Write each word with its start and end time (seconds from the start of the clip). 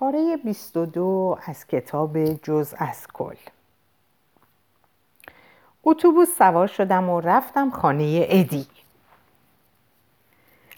پاره 0.00 0.36
22 0.36 1.38
از 1.46 1.66
کتاب 1.66 2.34
جز 2.34 2.74
از 2.78 3.06
کل. 3.12 3.34
اتوبوس 5.84 6.28
سوار 6.38 6.66
شدم 6.66 7.10
و 7.10 7.20
رفتم 7.20 7.70
خانه 7.70 8.26
ادی. 8.28 8.66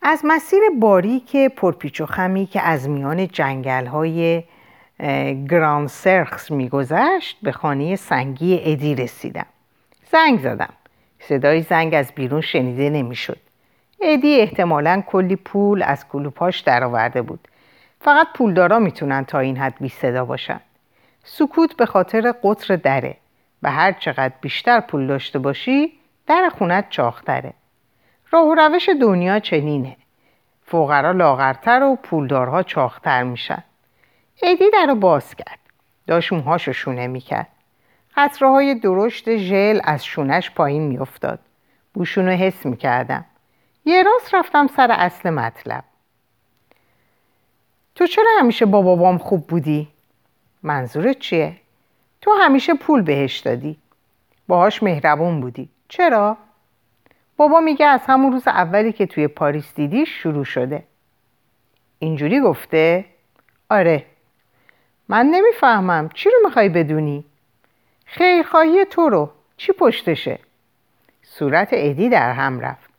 از 0.02 0.20
مسیر 0.24 0.60
باریک 0.80 1.36
پرپیچ 1.36 2.00
و 2.00 2.06
خمی 2.06 2.46
که 2.46 2.62
از 2.62 2.88
میان 2.88 3.28
جنگل 3.28 3.86
های 3.86 4.44
گران 5.48 5.86
سرخس 5.86 6.50
میگذشت 6.50 7.38
به 7.42 7.52
خانه 7.52 7.96
سنگی 7.96 8.60
ادی 8.64 8.94
رسیدم. 8.94 9.46
زنگ 10.12 10.40
زدم. 10.40 10.72
صدای 11.20 11.62
زنگ 11.62 11.94
از 11.94 12.12
بیرون 12.14 12.40
شنیده 12.40 12.90
نمی‌شد. 12.90 13.38
ادی 14.00 14.40
احتمالا 14.40 15.02
کلی 15.06 15.36
پول 15.36 15.82
از 15.82 16.08
کلوپاش 16.08 16.60
درآورده 16.60 17.22
بود. 17.22 17.48
فقط 18.00 18.26
پولدارا 18.34 18.78
می‌تونن 18.78 19.24
تا 19.24 19.38
این 19.38 19.56
حد 19.56 19.74
بی 19.80 19.88
صدا 19.88 20.24
باشن. 20.24 20.60
سکوت 21.24 21.76
به 21.76 21.86
خاطر 21.86 22.34
قطر 22.42 22.76
دره 22.76 23.16
و 23.62 23.70
هر 23.70 23.92
چقدر 23.92 24.34
بیشتر 24.40 24.80
پول 24.80 25.06
داشته 25.06 25.38
باشی 25.38 25.92
در 26.26 26.50
خونت 26.58 26.90
چاختره 26.90 27.52
راه 28.30 28.46
و 28.46 28.54
روش 28.54 28.88
دنیا 29.00 29.38
چنینه. 29.38 29.96
فقرا 30.64 31.12
لاغرتر 31.12 31.82
و 31.82 31.96
پولدارها 31.96 32.62
چاختر 32.62 33.22
میشن. 33.22 33.62
ادی 34.42 34.70
در 34.70 34.86
رو 34.86 34.94
باز 34.94 35.34
کرد. 35.34 35.58
داشت 36.06 36.32
موهاشو 36.32 36.72
شونه 36.72 37.06
می‌کرد. 37.06 37.48
قطره 38.16 38.48
های 38.48 38.74
درشت 38.74 39.36
ژل 39.36 39.80
از 39.84 40.04
شونش 40.04 40.50
پایین 40.50 40.82
میافتاد. 40.82 41.38
بوشونو 41.94 42.30
حس 42.30 42.66
می‌کردم. 42.66 43.24
یه 43.84 44.02
راست 44.02 44.34
رفتم 44.34 44.66
سر 44.66 44.90
اصل 44.90 45.30
مطلب. 45.30 45.84
تو 48.00 48.06
چرا 48.06 48.30
همیشه 48.38 48.66
با 48.66 48.82
بابام 48.82 49.18
خوب 49.18 49.46
بودی؟ 49.46 49.88
منظورت 50.62 51.18
چیه؟ 51.18 51.56
تو 52.20 52.30
همیشه 52.40 52.74
پول 52.74 53.02
بهش 53.02 53.38
دادی 53.38 53.76
باهاش 54.48 54.82
مهربون 54.82 55.40
بودی 55.40 55.68
چرا؟ 55.88 56.36
بابا 57.36 57.60
میگه 57.60 57.86
از 57.86 58.00
همون 58.06 58.32
روز 58.32 58.48
اولی 58.48 58.92
که 58.92 59.06
توی 59.06 59.28
پاریس 59.28 59.74
دیدی 59.74 60.06
شروع 60.06 60.44
شده 60.44 60.84
اینجوری 61.98 62.40
گفته؟ 62.40 63.04
آره 63.70 64.04
من 65.08 65.26
نمی‌فهمم 65.26 66.08
چی 66.14 66.30
رو 66.30 66.36
می‌خوای 66.44 66.68
بدونی؟ 66.68 67.24
خیرخواهی 68.04 68.84
تو 68.84 69.08
رو 69.08 69.30
چی 69.56 69.72
پشتشه؟ 69.72 70.38
صورت 71.22 71.68
ادی 71.72 72.08
در 72.08 72.32
هم 72.32 72.60
رفت 72.60 72.90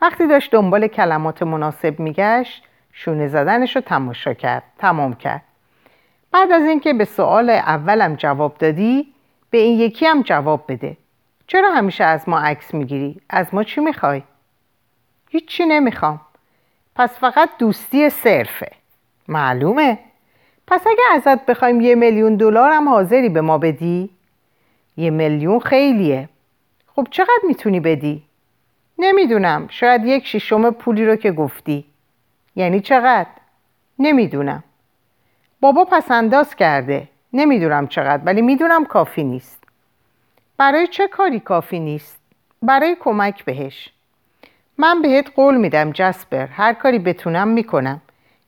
وقتی 0.00 0.26
داشت 0.26 0.52
دنبال 0.52 0.86
کلمات 0.86 1.42
مناسب 1.42 2.00
میگشت 2.00 2.67
شونه 3.00 3.28
زدنش 3.28 3.76
رو 3.76 3.82
تماشا 3.82 4.34
کرد 4.34 4.62
تمام 4.78 5.14
کرد. 5.14 5.42
بعد 6.32 6.52
از 6.52 6.62
اینکه 6.62 6.92
به 6.92 7.04
سوال 7.04 7.50
اولم 7.50 8.14
جواب 8.14 8.58
دادی 8.58 9.06
به 9.50 9.58
این 9.58 9.78
یکی 9.78 10.06
هم 10.06 10.22
جواب 10.22 10.64
بده. 10.68 10.96
چرا 11.46 11.70
همیشه 11.70 12.04
از 12.04 12.28
ما 12.28 12.38
عکس 12.38 12.74
می‌گیری؟ 12.74 13.20
از 13.30 13.54
ما 13.54 13.64
چی 13.64 13.80
می‌خوای؟ 13.80 14.22
هیچی 15.30 15.66
نمی‌خوام. 15.66 16.20
پس 16.96 17.18
فقط 17.18 17.48
دوستی 17.58 18.10
صرفه. 18.10 18.70
معلومه. 19.28 19.98
پس 20.66 20.86
اگه 20.86 21.02
ازت 21.14 21.46
بخوایم 21.46 21.80
یه 21.80 21.94
میلیون 21.94 22.36
دلار 22.36 22.70
هم 22.70 22.88
حاضری 22.88 23.28
به 23.28 23.40
ما 23.40 23.58
بدی؟ 23.58 24.10
یه 24.96 25.10
میلیون 25.10 25.58
خیلیه. 25.58 26.28
خب 26.96 27.06
چقدر 27.10 27.42
می‌تونی 27.48 27.80
بدی؟ 27.80 28.22
نمی‌دونم. 28.98 29.66
شاید 29.70 30.04
یک 30.04 30.26
شیشم 30.26 30.70
پولی 30.70 31.06
رو 31.06 31.16
که 31.16 31.32
گفتی. 31.32 31.84
یعنی 32.56 32.80
چقدر؟ 32.80 33.30
نمی‌دونم. 33.98 34.64
بابا 35.60 35.84
پس 35.84 36.10
انداز 36.10 36.56
کرده. 36.56 37.08
نمی‌دونم 37.32 37.86
چقدر 37.86 38.22
ولی 38.24 38.42
می‌دونم 38.42 38.84
کافی 38.84 39.24
نیست. 39.24 39.64
برای 40.56 40.86
چه 40.86 41.08
کاری 41.08 41.40
کافی 41.40 41.80
نیست؟ 41.80 42.18
برای 42.62 42.96
کمک 43.00 43.44
بهش. 43.44 43.92
من 44.78 45.02
بهت 45.02 45.30
قول 45.36 45.56
میدم 45.56 45.92
جسپر. 45.92 46.46
هر 46.46 46.72
کاری 46.72 46.98
بتونم 46.98 47.48
می‌کنم. 47.48 48.00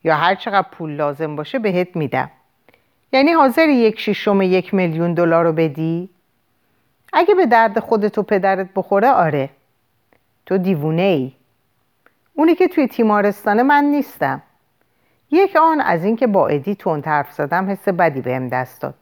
یا 0.03 0.15
هر 0.15 0.35
چقدر 0.35 0.67
پول 0.71 0.91
لازم 0.91 1.35
باشه 1.35 1.59
بهت 1.59 1.95
میدم. 1.95 2.31
یعنی 3.13 3.31
حاضر 3.31 3.69
یک 3.69 3.99
شیشم 3.99 4.41
یک 4.41 4.73
میلیون 4.73 5.13
دلار 5.13 5.45
رو 5.45 5.53
بدی؟ 5.53 6.09
اگه 7.13 7.35
به 7.35 7.45
درد 7.45 7.79
خودت 7.79 8.17
و 8.17 8.23
پدرت 8.23 8.69
بخوره 8.75 9.09
آره. 9.09 9.49
تو 10.45 10.57
دیوونه 10.57 11.01
ای 11.01 11.31
اونی 12.33 12.55
که 12.55 12.67
توی 12.67 12.87
تیمارستان 12.87 13.61
من 13.61 13.83
نیستم. 13.83 14.41
یک 15.31 15.55
آن 15.55 15.81
از 15.81 16.05
اینکه 16.05 16.27
با 16.27 16.47
ادی 16.47 16.75
تون 16.75 17.03
حرف 17.05 17.33
زدم 17.33 17.69
حس 17.69 17.87
بدی 17.87 18.21
بهم 18.21 18.47
دست 18.47 18.81
داد. 18.81 18.95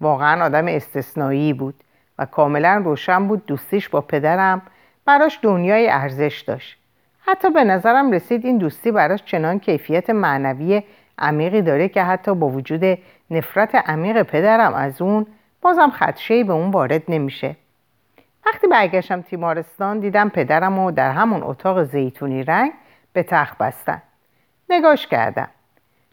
واقعا 0.00 0.44
آدم 0.44 0.66
استثنایی 0.68 1.52
بود 1.52 1.74
و 2.18 2.26
کاملا 2.26 2.82
روشن 2.84 3.28
بود 3.28 3.46
دوستیش 3.46 3.88
با 3.88 4.00
پدرم 4.00 4.62
براش 5.04 5.38
دنیای 5.42 5.88
ارزش 5.88 6.44
داشت. 6.46 6.78
حتی 7.20 7.50
به 7.50 7.64
نظرم 7.64 8.12
رسید 8.12 8.44
این 8.44 8.58
دوستی 8.58 8.90
براش 8.90 9.24
چنان 9.24 9.58
کیفیت 9.58 10.10
معنوی 10.10 10.82
عمیقی 11.18 11.62
داره 11.62 11.88
که 11.88 12.02
حتی 12.02 12.34
با 12.34 12.48
وجود 12.48 12.98
نفرت 13.30 13.74
عمیق 13.74 14.22
پدرم 14.22 14.74
از 14.74 15.02
اون 15.02 15.26
بازم 15.62 15.90
خدشهی 15.90 16.44
به 16.44 16.52
اون 16.52 16.70
وارد 16.70 17.02
نمیشه. 17.08 17.56
وقتی 18.46 18.66
برگشتم 18.66 19.22
تیمارستان 19.22 20.00
دیدم 20.00 20.28
پدرم 20.28 20.78
و 20.78 20.90
در 20.90 21.10
همون 21.10 21.42
اتاق 21.42 21.82
زیتونی 21.82 22.44
رنگ 22.44 22.72
به 23.12 23.22
تخت 23.22 23.58
بستن. 23.58 24.02
نگاش 24.70 25.06
کردم. 25.06 25.48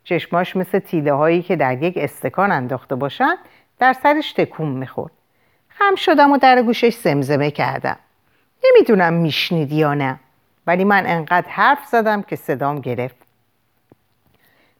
چشماش 0.03 0.55
مثل 0.55 0.79
تیله 0.79 1.13
هایی 1.13 1.41
که 1.41 1.55
در 1.55 1.83
یک 1.83 1.93
استکان 1.97 2.51
انداخته 2.51 2.95
باشن 2.95 3.35
در 3.79 3.93
سرش 3.93 4.33
تکون 4.33 4.69
می‌خورد. 4.69 5.11
خم 5.69 5.95
شدم 5.95 6.31
و 6.31 6.37
در 6.37 6.61
گوشش 6.61 6.95
زمزمه 6.95 7.51
کردم. 7.51 7.97
نمی‌دونم 8.65 9.13
میشنید 9.13 9.71
یا 9.71 9.93
نه 9.93 10.19
ولی 10.67 10.83
من 10.83 11.07
انقدر 11.07 11.49
حرف 11.49 11.85
زدم 11.85 12.21
که 12.21 12.35
صدام 12.35 12.79
گرفت. 12.79 13.15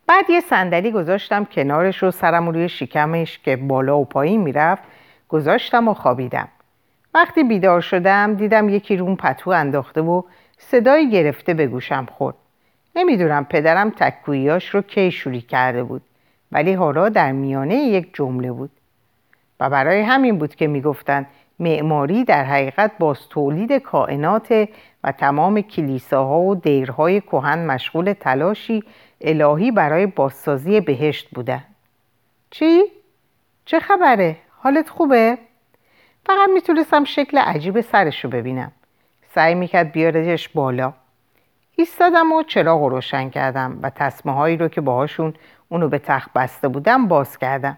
بعد 0.08 0.30
یه 0.30 0.42
صندلی 0.42 0.92
گذاشتم 0.92 1.46
کنارش 1.46 2.04
و 2.04 2.12
سرم 2.12 2.50
روی 2.50 2.70
شکمش 2.70 3.40
که 3.40 3.56
بالا 3.56 3.98
و 3.98 4.06
پایین 4.06 4.42
می‌رفت 4.42 4.84
گذاشتم 5.30 5.88
و 5.88 5.94
خوابیدم. 5.94 6.48
وقتی 7.14 7.44
بیدار 7.44 7.82
شدم 7.82 8.34
دیدم 8.34 8.70
یکی 8.70 8.98
روم 8.98 9.16
پتو 9.16 9.50
انداخته 9.50 10.02
و 10.02 10.22
صدایی 10.58 11.10
گرفته 11.10 11.54
به 11.54 11.68
گوشم 11.68 12.06
خورد 12.06 12.36
نمی‌دونم 12.96 13.46
پدرم 13.46 13.90
تکوییاش 13.90 14.70
رو 14.70 14.82
کی 14.82 15.12
شوری 15.12 15.42
کرده 15.42 15.84
بود 15.84 16.02
ولی 16.52 16.74
حالا 16.74 17.10
در 17.10 17.32
میانه 17.32 17.76
یک 17.76 18.10
جمله 18.14 18.52
بود 18.52 18.72
و 19.60 19.70
برای 19.70 20.02
همین 20.02 20.38
بود 20.38 20.56
که 20.56 20.68
می‌گفتند 20.68 21.28
معماری 21.60 22.24
در 22.24 22.44
حقیقت 22.44 22.92
باز 23.00 23.30
تولید 23.30 23.72
کائنات 23.74 24.70
و 25.04 25.12
تمام 25.12 25.62
کلیساها 25.62 26.40
و 26.40 26.56
دیرهای 26.56 27.22
کهن 27.22 27.66
مشغول 27.66 28.14
تلاشی 28.14 28.84
الهی 29.22 29.72
برای 29.72 30.06
بازسازی 30.06 30.82
بهشت 30.82 31.30
بودن 31.30 31.64
چی؟ 32.52 32.84
چه 33.66 33.80
خبره؟ 33.80 34.38
حالت 34.58 34.90
خوبه؟ 34.90 35.38
فقط 36.26 36.50
می‌تونستم 36.54 37.04
شکل 37.04 37.38
عجیب 37.38 37.82
سرش 37.82 38.24
رو 38.24 38.30
ببینم. 38.30 38.72
سعی 39.36 39.56
می‌کرد 39.56 39.92
بیاردش 39.92 40.50
بالا. 40.50 40.94
ایستادم 41.76 42.32
و 42.32 42.44
چراغ 42.44 42.84
روشن 42.84 43.30
کردم 43.30 43.80
و 43.82 43.90
تصمه 43.90 44.34
هایی 44.34 44.58
رو 44.58 44.68
که 44.68 44.82
باهاشون 44.82 45.34
اونو 45.70 45.90
به 45.90 46.00
تخت 46.00 46.34
بسته 46.34 46.68
بودم 46.68 47.08
باز 47.08 47.38
کردم. 47.38 47.78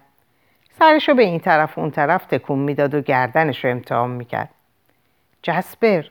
سرش 0.78 1.08
رو 1.08 1.14
به 1.14 1.22
این 1.22 1.40
طرف 1.40 1.78
اون 1.78 1.90
طرف 1.90 2.26
تکون 2.26 2.58
می‌داد 2.58 2.94
و 2.94 3.00
گردنش 3.00 3.64
رو 3.64 3.70
امتحان 3.70 4.10
می‌کرد. 4.10 4.50
جسپر 5.42 6.04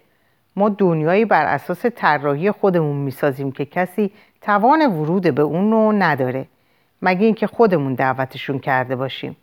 ما 0.56 0.70
دنیایی 0.70 1.26
بر 1.26 1.46
اساس 1.46 1.86
طراحی 1.86 2.52
خودمون 2.52 2.96
می‌سازیم 2.96 3.52
که 3.52 3.66
کسی 3.66 4.12
توان 4.42 4.82
ورود 4.82 5.36
به 5.36 5.42
اون 5.42 5.72
رو 5.72 5.92
نداره. 5.92 6.46
مگه 7.02 7.26
اینکه 7.26 7.48
خودمون 7.48 7.94
دعوتشون 7.94 8.60
کرده 8.60 8.96
باشیم. 8.96 9.38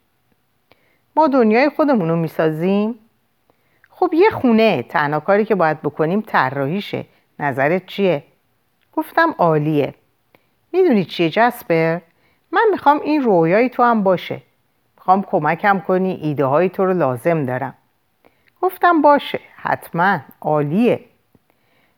ما 1.16 1.28
دنیای 1.28 1.68
خودمون 1.68 2.08
رو 2.08 2.16
می‌سازیم. 2.16 2.94
خب 3.90 4.14
یه 4.14 4.30
خونه 4.30 4.82
تنها 4.82 5.20
کاری 5.20 5.44
که 5.44 5.54
باید 5.54 5.82
بکنیم 5.82 6.20
طراحیشه. 6.20 7.06
نظرت 7.38 7.86
چیه؟ 7.86 8.24
گفتم 8.92 9.34
عالیه. 9.38 9.94
می‌دونی 10.72 11.04
چیه 11.04 11.30
جسپر؟ 11.30 11.98
من 12.52 12.62
می‌خوام 12.70 13.00
این 13.00 13.22
رویای 13.22 13.68
تو 13.68 13.82
هم 13.82 14.02
باشه. 14.02 14.42
می‌خوام 14.96 15.22
کمکم 15.22 15.78
کنی 15.80 16.12
ایده 16.22 16.44
های 16.44 16.68
تو 16.68 16.84
رو 16.84 16.92
لازم 16.92 17.44
دارم. 17.44 17.74
گفتم 18.60 19.02
باشه 19.02 19.40
حتما. 19.56 20.18
عالیه. 20.40 21.00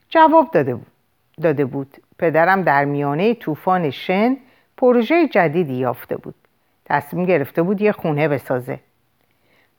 جواب 0.08 0.50
داده 0.50 0.74
بود. 0.74 0.86
داده 1.42 1.64
بود. 1.64 1.96
پدرم 2.18 2.62
در 2.62 2.84
میانه 2.84 3.34
طوفان 3.34 3.90
شن 3.90 4.36
پروژه 4.76 5.28
جدیدی 5.28 5.74
یافته 5.74 6.16
بود. 6.16 6.34
تصمیم 6.84 7.26
گرفته 7.26 7.62
بود 7.62 7.80
یه 7.80 7.92
خونه 7.92 8.28
بسازه. 8.28 8.80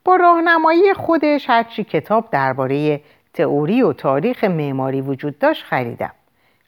با 0.06 0.16
راهنمایی 0.16 0.94
خودش 0.94 1.50
هرچی 1.50 1.84
کتاب 1.84 2.30
درباره 2.32 3.02
تئوری 3.34 3.82
و 3.82 3.94
تاریخ 3.94 4.44
معماری 4.44 5.02
وجود 5.02 5.40
داشت 5.40 5.64
خریدم. 5.64 6.12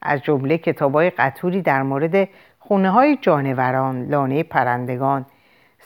از 0.02 0.22
جمله 0.22 0.58
کتابای 0.58 1.10
قطوری 1.10 1.62
در 1.62 1.84
مورد 1.84 2.30
خونه 2.60 2.90
های 2.90 3.18
جانوران 3.22 4.08
لانه 4.08 4.44
پرندگان 4.44 5.26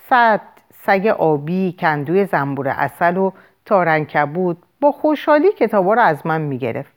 صد 0.10 0.42
سگ 0.74 1.08
آبی 1.08 1.76
کندوی 1.80 2.26
زنبور 2.26 2.68
اصل 2.68 3.18
و 3.18 3.32
تارنکبود 3.66 4.58
با 4.82 4.92
خوشحالی 4.92 5.52
کتابا 5.52 5.94
رو 5.94 6.02
از 6.02 6.28
من 6.28 6.42
می‌گرفت. 6.42 6.92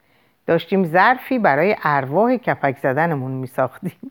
داشتیم 0.46 0.84
ظرفی 0.84 1.38
برای 1.38 1.76
ارواح 1.84 2.36
کپک 2.36 2.78
زدنمون 2.78 3.30
میساختیم. 3.30 4.10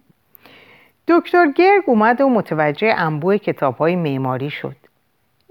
دکتر 1.08 1.52
گرگ 1.52 1.84
اومد 1.86 2.22
و 2.22 2.30
متوجه 2.30 2.94
انبوه 2.98 3.38
کتاب 3.38 3.78
های 3.78 3.96
معماری 3.96 4.50
شد. 4.50 4.83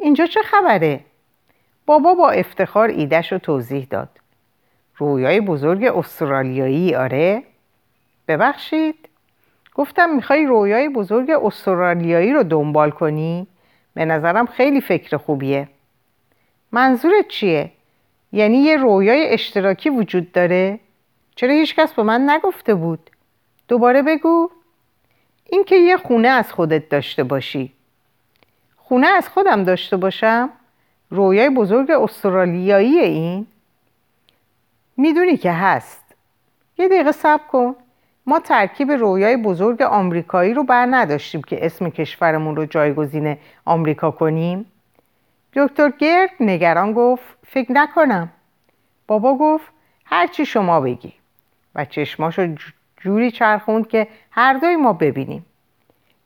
اینجا 0.02 0.26
چه 0.26 0.42
خبره؟ 0.42 1.00
بابا 1.86 2.14
با 2.14 2.30
افتخار 2.30 2.88
ایدش 2.88 3.32
رو 3.32 3.38
توضیح 3.38 3.86
داد 3.90 4.08
رویای 4.96 5.40
بزرگ 5.40 5.84
استرالیایی 5.84 6.94
آره؟ 6.94 7.42
ببخشید 8.28 9.08
گفتم 9.74 10.10
می‌خوای 10.10 10.46
رویای 10.46 10.88
بزرگ 10.88 11.30
استرالیایی 11.30 12.32
رو 12.32 12.42
دنبال 12.42 12.90
کنی؟ 12.90 13.46
به 13.94 14.04
نظرم 14.04 14.46
خیلی 14.46 14.80
فکر 14.80 15.16
خوبیه 15.16 15.68
منظورت 16.72 17.28
چیه؟ 17.28 17.70
یعنی 18.32 18.58
یه 18.58 18.76
رویای 18.76 19.28
اشتراکی 19.28 19.90
وجود 19.90 20.32
داره؟ 20.32 20.78
چرا 21.36 21.52
هیچکس 21.52 21.92
به 21.92 22.02
من 22.02 22.30
نگفته 22.30 22.74
بود؟ 22.74 23.10
دوباره 23.68 24.02
بگو 24.02 24.50
اینکه 25.50 25.76
یه 25.76 25.96
خونه 25.96 26.28
از 26.28 26.52
خودت 26.52 26.88
داشته 26.88 27.24
باشی 27.24 27.72
خونه 28.92 29.06
از 29.06 29.28
خودم 29.28 29.64
داشته 29.64 29.96
باشم؟ 29.96 30.50
رویای 31.10 31.50
بزرگ 31.50 31.90
استرالیایی 31.90 32.98
این؟ 32.98 33.46
می‌دونی 34.96 35.36
که 35.36 35.52
هست. 35.52 36.14
یه 36.78 36.88
دقیقه 36.88 37.12
صبر 37.12 37.42
کن. 37.52 37.74
ما 38.26 38.40
ترکیب 38.40 38.90
رویای 38.90 39.36
بزرگ 39.36 39.82
آمریکایی 39.82 40.54
رو 40.54 40.64
بر 40.64 40.88
نداشتیم 40.90 41.42
که 41.42 41.66
اسم 41.66 41.90
کشورمون 41.90 42.56
رو 42.56 42.66
جایگزین 42.66 43.36
آمریکا 43.64 44.10
کنیم. 44.10 44.66
دکتر 45.52 45.90
گرد 45.98 46.30
نگران 46.40 46.92
گفت 46.92 47.24
فکر 47.46 47.72
نکنم. 47.72 48.30
بابا 49.06 49.34
گفت 49.34 49.72
هرچی 50.04 50.46
شما 50.46 50.80
بگی. 50.80 51.12
و 51.74 51.84
چشماشو 51.84 52.54
جوری 52.96 53.30
چرخوند 53.30 53.88
که 53.88 54.08
هر 54.30 54.52
دوی 54.52 54.76
ما 54.76 54.92
ببینیم. 54.92 55.46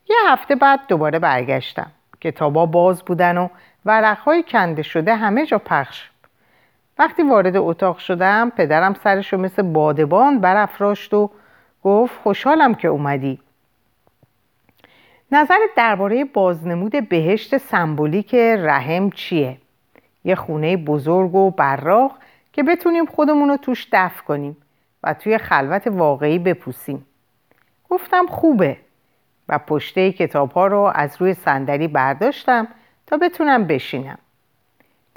یه 0.09 0.17
هفته 0.27 0.55
بعد 0.55 0.81
دوباره 0.89 1.19
برگشتم. 1.19 1.91
کتابا 2.27 2.67
باز 2.67 3.03
بودن 3.03 3.39
و 3.39 3.49
ورقهای 3.85 4.45
کنده 4.49 4.83
شده 4.83 5.15
همه 5.15 5.47
جا 5.47 5.59
پخش 5.59 6.11
وقتی 6.99 7.23
وارد 7.23 7.57
اتاق 7.57 7.99
شدم 7.99 8.51
پدرم 8.51 8.95
سرشو 8.95 9.37
مثل 9.37 9.63
بادبان 9.63 10.41
برافراشت 10.41 11.15
و 11.15 11.31
گفت 11.85 12.21
خوشحالم 12.23 12.75
که 12.75 12.89
اومدی. 12.89 13.41
نظرت 15.33 15.71
درباره 15.77 16.25
بازنمود 16.25 17.09
بهشت 17.09 17.57
سمبولیک 17.57 18.35
رحم 18.35 19.11
چیه؟ 19.11 19.57
یه 20.25 20.35
خونه 20.35 20.77
بزرگ 20.77 21.35
و 21.35 21.51
براق 21.51 22.13
که 22.53 22.63
بتونیم 22.63 23.07
خودمون 23.07 23.49
رو 23.49 23.57
توش 23.57 23.89
دفع 23.93 24.25
کنیم 24.25 24.57
و 25.03 25.15
توی 25.15 25.39
خلوت 25.39 25.87
واقعی 25.87 26.39
بپوسیم. 26.39 27.07
گفتم 27.91 28.27
خوبه. 28.27 28.77
و 29.49 29.59
پشته 29.59 30.13
کتاب 30.13 30.53
ها 30.53 30.67
رو 30.67 30.93
از 30.95 31.17
روی 31.21 31.35
صندلی 31.35 31.89
برداشتم 31.89 32.69
تا 33.07 33.17
بتونم 33.17 33.65
بشینم. 33.65 34.19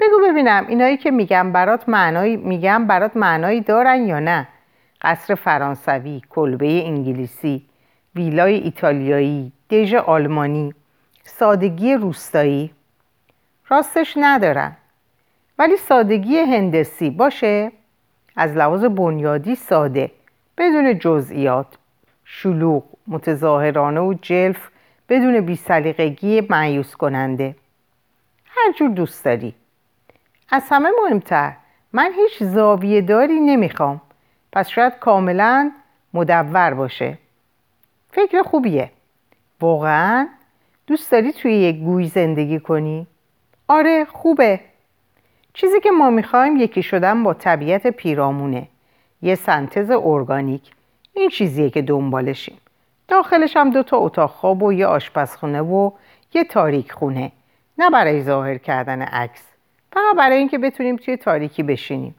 بگو 0.00 0.20
ببینم 0.30 0.66
اینایی 0.68 0.96
که 0.96 1.10
میگم 1.10 1.52
برات 1.52 1.88
معنایی 1.88 2.36
میگم 2.36 2.86
برات 2.86 3.16
معنایی 3.16 3.60
دارن 3.60 4.06
یا 4.06 4.18
نه؟ 4.18 4.48
قصر 5.02 5.34
فرانسوی 5.34 6.22
کلبه 6.30 6.86
انگلیسی 6.86 7.66
ویلای 8.14 8.54
ایتالیایی 8.54 9.52
دژ 9.70 9.94
آلمانی 9.94 10.74
سادگی 11.22 11.94
روستایی. 11.94 12.70
راستش 13.68 14.14
ندارن. 14.16 14.76
ولی 15.58 15.76
سادگی 15.76 16.38
هندسی 16.38 17.10
باشه؟ 17.10 17.72
از 18.36 18.56
لحاظ 18.56 18.84
بنیادی 18.84 19.54
ساده 19.54 20.10
بدون 20.58 20.98
جزئیات 20.98 21.66
شلوغ 22.32 22.82
متظاهرانه 23.06 24.00
و 24.00 24.14
جلف 24.22 24.68
بدون 25.08 25.40
بیسلیقگی 25.40 26.40
معیوس 26.50 26.96
کننده. 26.96 27.56
هر 28.46 28.72
جور 28.72 28.90
دوست 28.90 29.24
داری. 29.24 29.54
از 30.50 30.62
همه 30.70 30.88
مهمتر. 31.02 31.52
من 31.92 32.12
هیچ 32.16 32.42
زاویه 32.42 33.00
داری 33.00 33.40
نمی‌خوام. 33.40 34.00
پس 34.52 34.68
شاید 34.68 34.98
کاملا 34.98 35.70
مدور 36.14 36.74
باشه. 36.74 37.18
فکر 38.10 38.42
خوبیه. 38.42 38.90
واقعا 39.60 40.28
دوست 40.86 41.12
داری 41.12 41.32
توی 41.32 41.52
یک 41.52 41.76
گوی 41.76 42.06
زندگی 42.06 42.60
کنی؟ 42.60 43.06
آره 43.68 44.04
خوبه. 44.04 44.60
چیزی 45.54 45.80
که 45.80 45.90
ما 45.90 46.10
می‌خوایم 46.10 46.56
یکی 46.56 46.82
شدن 46.82 47.22
با 47.22 47.34
طبیعت 47.34 47.86
پیرامونه. 47.86 48.68
یه 49.22 49.34
سنتز 49.34 49.90
ارگانیک. 49.90 50.70
این 51.14 51.28
چیزیه 51.28 51.70
که 51.70 51.82
دنبالشیم. 51.82 52.58
داخلش 53.08 53.56
هم 53.56 53.70
دو 53.70 53.82
تا 53.82 53.96
اتاق 53.96 54.30
خواب 54.30 54.62
و 54.62 54.72
یه 54.72 54.86
آشپزخونه 54.86 55.60
و 55.60 55.90
یه 56.34 56.44
تاریک 56.44 56.92
خونه. 56.92 57.32
نه 57.78 57.90
برای 57.90 58.22
ظاهر 58.22 58.58
کردن 58.58 59.02
عکس. 59.02 59.42
فقط 59.92 60.16
برای 60.16 60.38
اینکه 60.38 60.58
بتونیم 60.58 60.96
توی 60.96 61.16
تاریکی 61.16 61.62
بشینیم. 61.62 62.14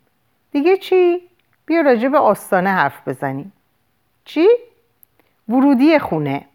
دیگه 0.51 0.77
چی؟ 0.77 1.21
بیا 1.65 1.81
راجع 1.81 2.07
به 2.07 2.17
آستانه 2.17 2.69
حرف 2.69 3.07
بزنیم. 3.07 3.53
چی؟ 4.25 4.47
ورودی 5.49 5.99
خونه. 5.99 6.45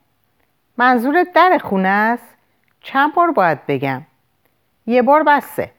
منظور 0.78 1.26
در 1.34 1.58
خونه 1.62 1.88
است؟ 1.88 2.34
چند 2.80 3.14
بار 3.14 3.30
باید 3.30 3.66
بگم. 3.66 4.02
یه 4.86 5.02
بار 5.02 5.22
بسته 5.22 5.70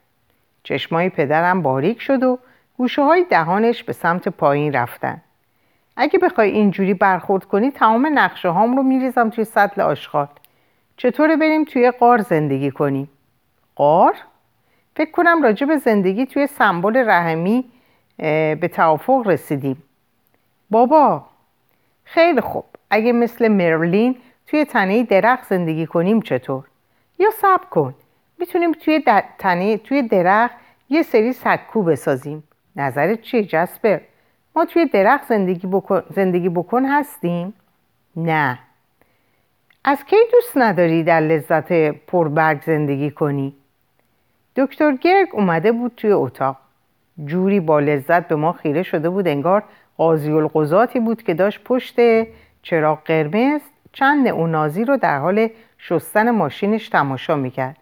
چشمای 0.63 1.09
پدرم 1.09 1.61
باریک 1.61 2.01
شد 2.01 2.23
و 2.23 2.39
گوشه 2.77 3.01
های 3.01 3.23
دهانش 3.29 3.83
به 3.83 3.93
سمت 3.93 4.27
پایین 4.29 4.73
رفتن. 4.73 5.21
اگه 5.99 6.19
بخوای 6.19 6.49
اینجوری 6.49 6.93
برخورد 6.93 7.45
کنی 7.45 7.71
تمام 7.71 8.19
نقشه 8.19 8.49
هام 8.49 8.77
رو 8.77 8.83
میریزم 8.83 9.29
توی 9.29 9.43
سطل 9.43 9.81
آشغال 9.81 10.27
چطوره 10.97 11.35
بریم 11.35 11.63
توی 11.63 11.91
قار 11.91 12.21
زندگی 12.21 12.71
کنیم 12.71 13.09
قار؟ 13.75 14.15
فکر 14.95 15.11
کنم 15.11 15.43
راجع 15.43 15.65
به 15.67 15.77
زندگی 15.77 16.25
توی 16.25 16.47
سمبل 16.47 17.09
رحمی 17.09 17.65
به 18.17 18.69
توافق 18.73 19.23
رسیدیم 19.25 19.83
بابا 20.69 21.25
خیلی 22.03 22.41
خوب 22.41 22.65
اگه 22.89 23.11
مثل 23.11 23.47
مرلین 23.47 24.15
توی 24.47 24.65
تنه 24.65 25.03
درخت 25.03 25.43
زندگی 25.43 25.85
کنیم 25.85 26.21
چطور؟ 26.21 26.63
یا 27.19 27.29
سب 27.29 27.69
کن 27.69 27.95
می‌تونیم 28.39 28.71
توی 28.71 29.03
تنه 29.37 29.77
توی 29.77 30.01
درخت 30.01 30.55
یه 30.89 31.03
سری 31.03 31.33
سکو 31.33 31.83
بسازیم 31.83 32.43
نظرت 32.75 33.21
چیه 33.21 33.43
جسپر؟ 33.43 33.99
توی 34.65 34.85
درخت 34.85 35.27
زندگی 35.27 35.67
بکن, 35.67 36.03
زندگی 36.09 36.49
بکن 36.49 36.85
هستیم؟ 36.85 37.53
نه. 38.15 38.59
از 39.83 40.05
کی 40.05 40.15
دوست 40.31 40.57
نداری 40.57 41.03
در 41.03 41.19
لذت 41.19 41.71
پربرگ 41.91 42.61
زندگی 42.61 43.11
کنی؟ 43.11 43.55
دکتر 44.55 44.91
گرگ 44.91 45.27
اومده 45.33 45.71
بود 45.71 45.91
توی 45.97 46.11
اتاق. 46.11 46.57
جوری 47.25 47.59
با 47.59 47.79
لذت 47.79 48.27
به 48.27 48.35
ما 48.35 48.51
خیره 48.51 48.83
شده 48.83 49.09
بود 49.09 49.27
انگار 49.27 49.63
قاضی 49.97 50.31
القضاتی 50.31 50.99
بود 50.99 51.23
که 51.23 51.33
داشت 51.33 51.63
پشت 51.63 51.95
چراغ 52.61 53.03
قرمز 53.05 53.61
چند 53.93 54.27
نازی 54.27 54.85
رو 54.85 54.97
در 54.97 55.19
حال 55.19 55.49
شستن 55.77 56.31
ماشینش 56.31 56.89
تماشا 56.89 57.35
می‌کرد. 57.35 57.77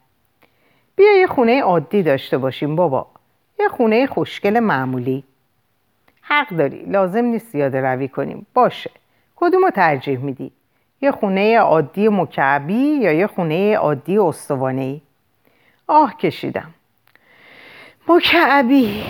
بیا 0.96 1.20
یه 1.20 1.27
خونه 1.27 1.62
عادی 1.62 2.03
داشته 2.03 2.38
باشیم 2.38 2.75
بابا. 2.75 3.08
یه 3.60 3.67
خونه 3.67 4.08
خوشگل 4.08 4.60
معمولی. 4.60 5.24
حق 6.27 6.50
داری 6.50 6.86
لازم 6.86 7.25
نیست 7.25 7.55
یاد 7.55 7.75
روی 7.75 8.08
کنیم. 8.08 8.48
باشه. 8.53 8.91
کدوم 9.36 9.63
رو 9.63 9.70
ترجیح 9.70 10.20
میدی؟ 10.20 10.51
یه 11.01 11.12
خونه 11.12 11.60
عادی 11.60 12.10
مکعبی 12.10 12.74
یا 12.74 13.12
یه 13.12 13.27
خونه 13.27 13.77
عادی 13.77 14.17
استوانه 14.17 15.01
آه 15.88 16.17
کشیدم. 16.17 16.74
مکعبی. 18.08 19.03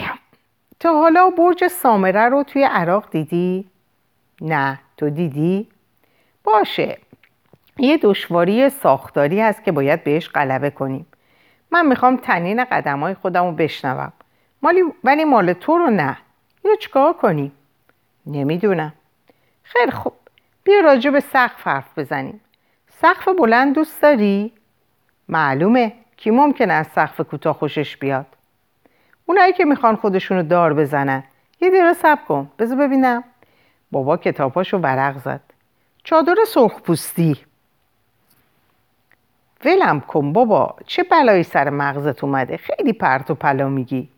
تا 0.80 0.94
حالا 0.94 1.30
برج 1.30 1.68
سامره 1.68 2.30
رو 2.30 2.44
توی 2.44 2.64
عراق 2.64 3.10
دیدی؟ 3.12 3.66
نه. 4.42 4.80
تو 4.98 5.10
دیدی؟ 5.10 5.68
باشه. 6.44 6.98
یه 7.78 7.98
دشواری 7.98 8.70
ساختاری 8.70 9.42
هست 9.42 9.64
که 9.64 9.72
باید 9.72 10.04
بهش 10.04 10.30
غلبه 10.30 10.70
کنیم. 10.70 11.06
من 11.72 11.86
می‌خوام 11.86 12.18
تنین 12.18 12.64
قدم 12.64 13.00
های 13.00 13.14
خودم 13.14 13.46
رو 13.46 13.52
بشنوم 13.52 14.14
ولی 15.04 15.24
مال 15.24 15.54
تو 15.54 15.78
رو 15.78 15.90
نه. 15.90 16.18
اینو 16.66 16.78
چیکار 16.78 17.14
کنیم؟ 17.14 17.52
نمی‌دونم. 18.26 18.94
خیلی 19.64 19.92
خوب. 19.92 20.14
بیا 20.64 20.80
راجع 20.80 21.10
به 21.10 21.20
سقف 21.20 21.68
حرف 21.68 22.00
بزنیم. 22.00 22.42
سقف 23.02 23.28
بلند 23.28 23.76
دوست 23.76 24.02
داری؟ 24.02 24.54
معلومه. 25.30 25.94
کی 26.18 26.32
ممکنه 26.32 26.74
از 26.74 26.88
سقف 26.88 27.22
کوتاه 27.22 27.54
خوشش 27.54 27.98
بیاد؟ 27.98 28.26
اونایی 29.26 29.54
که 29.54 29.66
می‌خوان 29.66 29.96
خودشونو 29.96 30.44
دار 30.44 30.74
بزنن. 30.74 31.24
یه 31.62 31.70
دقیقه 31.70 31.94
سب 31.94 32.20
کن. 32.28 32.52
بذار 32.60 32.78
ببینم. 32.78 33.24
بابا 33.92 34.18
کتاباشو 34.18 34.78
ورق 34.78 35.18
زد. 35.18 35.42
چادر 36.04 36.36
سرخپوستی. 36.48 37.38
ولم 39.66 40.00
کن 40.00 40.34
بابا. 40.34 40.76
چه 40.86 41.04
بلایی 41.04 41.44
سر 41.44 41.70
مغزت 41.70 42.24
اومده؟ 42.24 42.58
خیلی 42.58 42.94
پرت 42.94 43.32
و 43.32 43.36
پلا 43.36 43.70
میگی. 43.70 44.10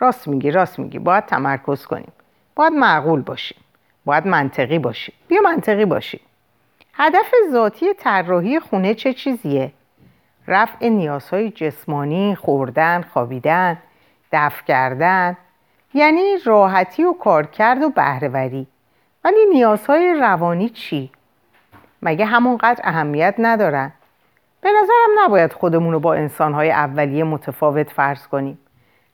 راست 0.00 0.28
میگی 0.28 0.50
راست 0.50 0.78
میگی. 0.78 0.98
باید 0.98 1.26
تمرکز 1.26 1.86
کنیم. 1.86 2.12
باید 2.54 2.72
معقول 2.72 3.20
باشیم. 3.20 3.58
باید 4.04 4.26
منطقی 4.26 4.78
باشیم. 4.78 5.14
بیا 5.28 5.40
منطقی 5.42 5.84
باشیم. 5.84 6.20
هدف 6.94 7.34
ذاتی 7.52 7.94
طراحی 7.94 8.60
خونه 8.60 8.94
چه 8.94 9.12
چیزیه؟ 9.12 9.72
رفع 10.48 10.88
نیازهای 10.88 11.50
جسمانی 11.50 12.34
خوردن 12.34 13.02
خوابیدن 13.02 13.78
دفع 14.32 14.64
کردن. 14.64 15.36
یعنی 15.94 16.22
راحتی 16.44 17.04
و 17.04 17.12
کارکرد 17.12 17.82
و 17.82 17.90
بهرهوری. 17.90 18.66
ولی 19.24 19.46
نیازهای 19.52 20.14
روانی 20.20 20.68
چی؟ 20.68 21.10
مگه 22.02 22.24
همونقدر 22.24 22.80
اهمیت 22.84 23.34
ندارن؟ 23.38 23.92
به 24.60 24.68
نظرم 24.82 25.24
نباید 25.24 25.52
خودمون 25.52 25.92
رو 25.92 26.00
با 26.00 26.14
انسانهای 26.14 26.70
اولیه 26.70 27.24
متفاوت 27.24 27.90
فرض 27.90 28.26
کنیم. 28.26 28.58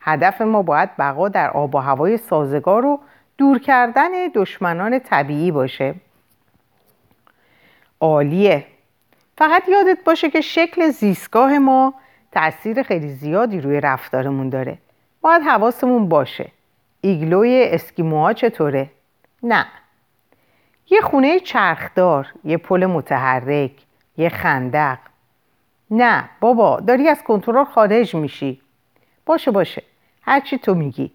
هدف 0.06 0.40
ما 0.40 0.62
باید 0.62 0.96
بقا 0.96 1.28
در 1.28 1.50
آب 1.50 1.74
و 1.74 1.78
هوای 1.78 2.16
سازگار 2.16 2.86
و 2.86 3.00
دور 3.38 3.58
کردن 3.58 4.10
دشمنان 4.34 4.98
طبیعی 4.98 5.50
باشه. 5.50 5.94
عالیه. 8.00 8.66
فقط 9.38 9.68
یادت 9.68 9.98
باشه 10.04 10.30
که 10.30 10.40
شکل 10.40 10.90
زیستگاه 10.90 11.58
ما 11.58 11.94
تاثیر 12.32 12.82
خیلی 12.82 13.08
زیادی 13.08 13.60
روی 13.60 13.80
رفتارمون 13.80 14.48
داره. 14.48 14.78
باید 15.20 15.42
حواسمون 15.42 16.08
باشه. 16.08 16.50
ایگلوی 17.00 17.68
اسکیموها 17.70 18.32
چطوره؟ 18.32 18.90
نه. 19.42 19.66
یه 20.90 21.00
خونه 21.00 21.40
چرخدار 21.40 22.26
یه 22.44 22.56
پل 22.56 22.86
متحرک 22.86 23.72
یه 24.16 24.28
خندق. 24.28 24.98
نه 25.90 26.28
بابا 26.40 26.80
داری 26.80 27.08
از 27.08 27.22
کنترل 27.22 27.64
خارج 27.64 28.14
میشی. 28.14 28.60
باشه 29.26 29.50
باشه. 29.50 29.82
هرچی 30.26 30.58
تو 30.58 30.74
میگی. 30.74 31.10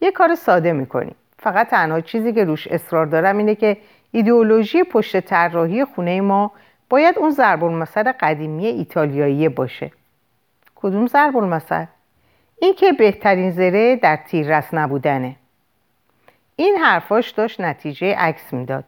یه 0.00 0.10
کار 0.10 0.34
ساده 0.34 0.72
می‌کنیم 0.72 1.14
فقط 1.38 1.68
تنها 1.68 2.00
چیزی 2.00 2.32
که 2.32 2.44
روش 2.44 2.66
اصرار 2.68 3.06
دارم 3.06 3.38
اینه 3.38 3.54
که 3.54 3.76
ایدئولوژی 4.12 4.84
پشت 4.84 5.20
طراحی 5.20 5.84
خونه 5.84 6.20
ما 6.20 6.52
باید 6.88 7.18
اون 7.18 7.30
ضرب 7.30 7.64
المثل 7.64 8.12
قدیمی 8.20 8.66
ایتالیایی 8.66 9.48
باشه. 9.48 9.90
کدوم 10.74 11.06
ضرب 11.06 11.36
المثل 11.36 11.84
این 12.60 12.74
که 12.74 12.92
بهترین 12.92 13.50
زره 13.50 13.96
در 13.96 14.16
تیررس 14.16 14.74
نبودنه. 14.74 15.36
این 16.56 16.76
حرفاش 16.76 17.30
داشت 17.30 17.60
نتیجه 17.60 18.14
عکس 18.14 18.52
می‌داد. 18.52 18.84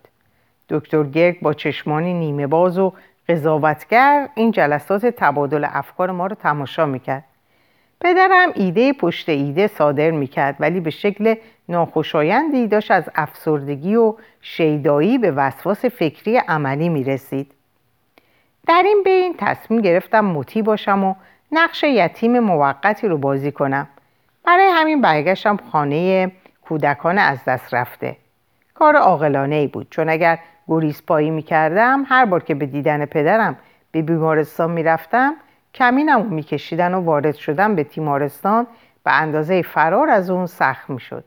دکتر 0.68 1.02
گرگ 1.02 1.40
با 1.40 1.54
چشمانی 1.54 2.14
نیمه 2.14 2.46
باز 2.46 2.78
و 2.78 2.92
قضاوتگر 3.28 4.28
این 4.34 4.50
جلسات 4.50 5.06
تبادل 5.06 5.66
افکار 5.70 6.10
ما 6.10 6.26
رو 6.26 6.34
تماشا 6.34 6.87
می‌کرد. 6.87 7.25
پدرم 8.00 8.52
ایده 8.55 8.93
پشت 8.93 9.28
ایده 9.28 9.67
صادر 9.67 10.11
می‌کرد 10.11 10.57
ولی 10.61 10.81
به 10.81 10.90
شکل 10.90 11.35
ناخوشایندی 11.69 12.67
داشت 12.67 12.90
از 12.90 13.11
افسردگی 13.14 13.97
و 13.97 14.14
شیدایی 14.40 15.19
به 15.19 15.31
وسواس 15.31 15.85
فکری 15.85 16.37
عملی 16.37 16.88
می‌رسید. 16.88 17.52
در 18.67 18.83
این 18.85 19.02
بین 19.05 19.35
تصمیم 19.38 19.81
گرفتم 19.81 20.21
مطی 20.21 20.62
باشم 20.62 21.05
و 21.05 21.14
نقش 21.52 21.83
یتیم 21.85 22.38
موقتی 22.38 23.09
رو 23.09 23.19
بازی 23.19 23.52
کنم. 23.52 23.88
برای 24.45 24.71
همین 24.75 25.00
برگشتم 25.00 25.59
خانه 25.73 26.33
کودکان 26.62 27.19
از 27.19 27.45
دست 27.45 27.75
رفته. 27.75 28.17
کار 28.75 28.97
عاقلانه 28.97 29.55
ای 29.55 29.67
بود 29.67 29.87
چون 29.90 30.09
اگر 30.09 30.38
گریز 30.69 31.07
پایی 31.07 31.31
می 31.31 31.43
کردم 31.43 32.05
هر 32.09 32.25
بار 32.25 32.43
که 32.43 32.55
به 32.55 32.67
دیدن 32.67 33.07
پدرم 33.07 33.57
به 33.93 34.02
بیمارستان 34.02 34.71
می 34.71 34.83
رفتم 34.83 35.35
کمینم 35.78 36.26
می 36.26 36.42
کشیدن 36.42 36.94
و 36.94 37.00
وارد 37.00 37.35
شدم 37.35 37.75
به 37.75 37.85
تیمارستان 37.85 38.66
به 39.04 39.12
اندازه 39.12 39.62
فرار 39.62 40.11
از 40.11 40.30
اون 40.30 40.47
سخت 40.47 40.90
می 40.90 41.00
شد. 41.00 41.25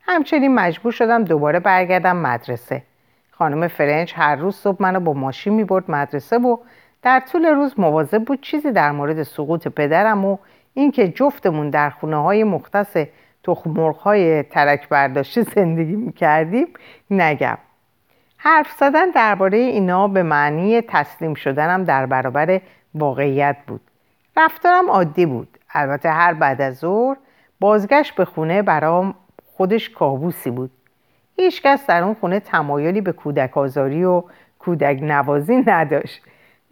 همچنین 0.00 0.54
مجبور 0.54 0.92
شدم 0.92 1.24
دوباره 1.24 1.60
برگردم 1.60 2.16
مدرسه. 2.16 2.82
خانم 3.30 3.68
فرنج 3.68 4.12
هر 4.16 4.36
روز 4.36 4.56
صبح 4.56 4.76
منو 4.82 5.00
با 5.00 5.12
ماشین 5.12 5.54
می 5.54 5.64
برد 5.64 5.90
مدرسه 5.90 6.38
و 6.38 6.56
در 7.02 7.20
طول 7.20 7.46
روز 7.46 7.80
مواظب 7.80 8.24
بود 8.24 8.40
چیزی 8.40 8.72
در 8.72 8.90
مورد 8.92 9.22
سقوط 9.22 9.68
پدرم 9.68 10.24
و 10.24 10.38
اینکه 10.74 11.08
جفتمون 11.08 11.70
در 11.70 11.90
خونه 11.90 12.16
های 12.16 12.44
مختص 12.44 12.96
تخمرغ 13.44 13.96
های 13.96 14.42
ترک 14.42 14.88
برداشته 14.88 15.42
زندگی 15.56 15.96
می 15.96 16.12
کردیم 16.12 16.66
نگم. 17.10 17.58
حرف 18.36 18.70
زدن 18.70 19.10
درباره 19.10 19.58
اینا 19.58 20.08
به 20.08 20.22
معنی 20.22 20.80
تسلیم 20.80 21.34
شدنم 21.34 21.84
در 21.84 22.06
برابر 22.06 22.60
واقعیت 22.94 23.56
بود. 23.66 23.80
رفتارم 24.36 24.90
عادی 24.90 25.26
بود. 25.26 25.58
البته 25.70 26.10
هر 26.10 26.34
بعد 26.34 26.60
از 26.60 26.78
ظهر 26.78 27.16
بازگشت 27.60 28.14
به 28.14 28.24
خونه 28.24 28.62
برام 28.62 29.14
خودش 29.56 29.90
کابوسی 29.90 30.50
بود. 30.50 30.70
هیچکس 31.36 31.86
در 31.86 32.02
اون 32.02 32.14
خونه 32.14 32.40
تمایلی 32.40 33.00
به 33.00 33.12
کودک 33.12 33.58
آزاری 33.58 34.04
و 34.04 34.22
کودک 34.58 34.98
نوازی 35.02 35.64
نداشت. 35.66 36.22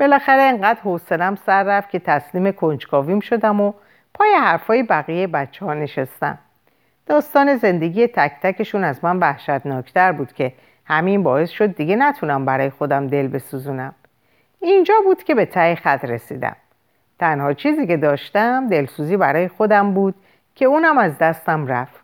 بالاخره 0.01 0.43
انقدر 0.43 0.81
حوصلم 0.81 1.35
سر 1.35 1.63
رفت 1.63 1.91
که 1.91 1.99
تسلیم 1.99 2.53
کنجکاویم 2.53 3.21
شدم 3.21 3.61
و 3.61 3.73
پای 4.15 4.35
حرفای 4.35 4.83
بقیه 4.83 5.27
بچه 5.27 5.65
ها 5.65 5.75
نشستم. 5.75 6.39
داستان 7.07 7.57
زندگی 7.57 8.07
تک 8.07 8.33
تکشون 8.43 8.85
از 8.85 9.05
من 9.05 9.19
وحشتناکتر 9.19 10.13
بود 10.13 10.33
که 10.33 10.53
همین 10.85 11.23
باعث 11.23 11.51
شد 11.51 11.77
دیگه 11.77 11.97
نتونم 11.97 12.45
برای 12.45 12.71
خودم 12.71 13.07
دل 13.07 13.29
بسوزونم. 13.29 13.95
اینجا 14.61 14.95
بود 15.05 15.23
که 15.23 15.35
به 15.35 15.45
ته 15.45 15.75
خط 15.75 16.05
رسیدم. 16.05 16.57
تنها 17.19 17.53
چیزی 17.53 17.87
که 17.87 17.97
داشتم 17.97 18.69
دلسوزی 18.69 19.17
برای 19.17 19.49
خودم 19.49 19.95
بود 19.95 20.15
که 20.55 20.65
اونم 20.65 20.99
از 20.99 21.19
دستم 21.19 21.67
رفت. 21.67 22.01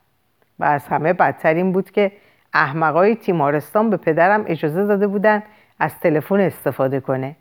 و 0.59 0.65
از 0.65 0.87
همه 0.87 1.13
بدتر 1.13 1.55
این 1.55 1.73
بود 1.73 1.91
که 1.91 2.13
احمقای 2.55 3.15
تیمارستان 3.15 3.91
به 3.91 3.97
پدرم 3.97 4.45
اجازه 4.47 4.85
داده 4.85 5.07
بودن 5.07 5.43
از 5.79 6.01
تلفن 6.01 6.41
استفاده 6.41 7.01
کنه. 7.01 7.37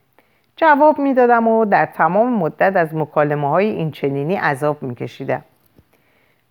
جواب 0.55 0.99
می‌دادم 0.99 1.47
و 1.47 1.65
در 1.65 1.85
تمام 1.85 2.33
مدت 2.33 2.75
از 2.75 2.95
مکالمه 2.95 3.49
های 3.49 3.69
این 3.69 3.91
چنینی 3.91 4.35
عذاب 4.35 4.83
میکشیدم. 4.83 5.43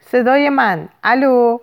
صدای 0.01 0.49
من 0.49 0.89
الو؟ 1.05 1.59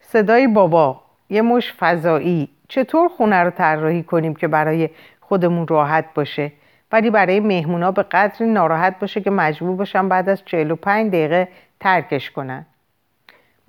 صدای 0.00 0.46
بابا 0.46 1.00
یه 1.30 1.42
مش 1.42 1.72
فضایی. 1.72 2.48
چطور 2.68 3.08
خونه 3.08 3.36
رو 3.36 3.50
طراحی 3.50 4.02
کنیم 4.02 4.34
که 4.34 4.48
برای 4.48 4.90
خودمون 5.32 5.66
راحت 5.66 6.04
باشه. 6.14 6.52
ولی 6.92 7.10
برای 7.10 7.40
مهمونا 7.40 7.90
به 7.90 8.02
قدری 8.02 8.46
ناراحت 8.46 8.98
باشه 8.98 9.20
که 9.20 9.30
مجبور 9.30 9.76
باشم 9.76 10.08
بعد 10.08 10.28
از 10.28 10.44
45 10.44 11.08
دقیقه 11.12 11.48
ترکش 11.80 12.30
کنن. 12.30 12.66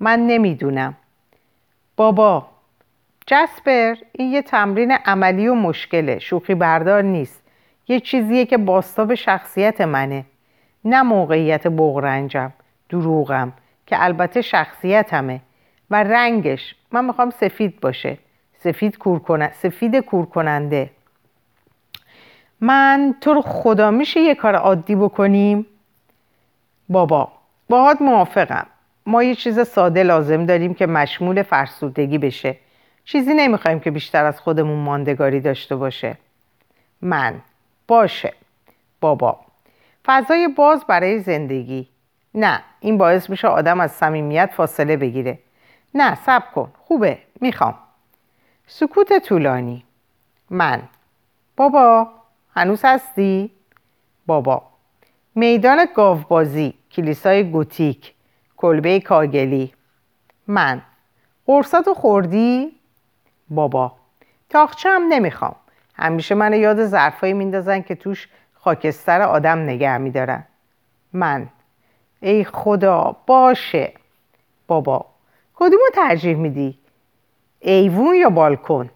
من 0.00 0.26
نمی‌دونم. 0.26 0.94
بابا 1.96 2.46
جسپر 3.26 3.94
این 4.12 4.32
یه 4.32 4.42
تمرین 4.42 4.92
عملی 4.92 5.48
و 5.48 5.54
مشکله. 5.54 6.18
شوخی 6.18 6.54
بردار 6.54 7.02
نیست. 7.02 7.42
یه 7.88 8.00
چیزیه 8.00 8.46
که 8.46 8.56
باستاب 8.56 9.14
شخصیت 9.14 9.80
منه. 9.80 10.24
نه 10.84 11.02
موقعیت 11.02 11.66
بغرنجم 11.66 12.52
دروغم 12.88 13.52
که 13.86 14.04
البته 14.04 14.42
شخصیتمه. 14.42 15.40
و 15.90 16.02
رنگش 16.02 16.74
من 16.92 17.04
می‌خوام 17.04 17.30
سفید 17.30 17.80
باشه. 17.80 18.18
سفید 18.58 18.98
کور 18.98 19.50
سفید 19.52 19.96
کور 19.96 20.26
کننده 20.26 20.90
من 22.64 23.14
تو 23.20 23.34
رو 23.34 23.42
خدا 23.42 23.90
میشه 23.90 24.20
یه 24.20 24.34
کار 24.34 24.54
عادی 24.54 24.96
بکنیم؟ 24.96 25.66
بابا 26.88 27.32
باهات 27.68 28.02
موافقم. 28.02 28.66
ما 29.06 29.22
یه 29.22 29.34
چیز 29.34 29.60
ساده 29.60 30.02
لازم 30.02 30.46
داریم 30.46 30.74
که 30.74 30.86
مشمول 30.86 31.42
فرسودگی 31.42 32.18
بشه. 32.18 32.56
چیزی 33.04 33.34
نمی‌خوایم 33.34 33.80
که 33.80 33.90
بیشتر 33.90 34.24
از 34.24 34.40
خودمون 34.40 34.78
ماندگاری 34.78 35.40
داشته 35.40 35.76
باشه. 35.76 36.16
من. 37.02 37.34
باشه. 37.88 38.32
بابا. 39.00 39.40
فضای 40.04 40.48
باز 40.48 40.84
برای 40.84 41.20
زندگی. 41.20 41.88
نه 42.34 42.62
این 42.80 42.98
باعث 42.98 43.30
میشه 43.30 43.48
آدم 43.48 43.80
از 43.80 43.92
صمیمیت 43.92 44.50
فاصله 44.52 44.96
بگیره. 44.96 45.38
نه 45.94 46.14
سب 46.14 46.52
کن. 46.54 46.72
خوبه. 46.78 47.18
می‌خوام. 47.40 47.74
سکوت 48.66 49.18
طولانی. 49.18 49.84
من. 50.50 50.82
بابا. 51.56 52.23
هنوز 52.56 52.80
هستی؟ 52.84 53.50
بابا. 54.26 54.62
میدان 55.34 55.86
گاوبازی 55.94 56.74
کلیسای 56.92 57.50
گوتیک 57.50 58.14
کلبه 58.56 59.00
کاگلی. 59.00 59.72
من. 60.46 60.82
قرصاتو 61.46 61.94
خوردی؟ 61.94 62.72
بابا. 63.50 63.92
تاخچه 64.50 64.88
هم 64.88 65.02
نمی‌خوام. 65.08 65.56
همیشه 65.94 66.34
من 66.34 66.52
یاد 66.52 66.86
ظرفایی 66.86 67.32
میندازن 67.32 67.82
که 67.82 67.94
توش 67.94 68.28
خاکستر 68.54 69.22
آدم 69.22 69.58
نگه 69.58 69.98
میدارن. 69.98 70.44
من. 71.12 71.48
ای 72.20 72.44
خدا 72.44 73.16
باشه. 73.26 73.92
بابا. 74.66 75.06
کدومو 75.54 75.84
ترجیح 75.94 76.36
میدی؟ 76.36 76.78
ایوون 77.60 78.14
یا 78.14 78.30
بالکن؟ 78.30 78.90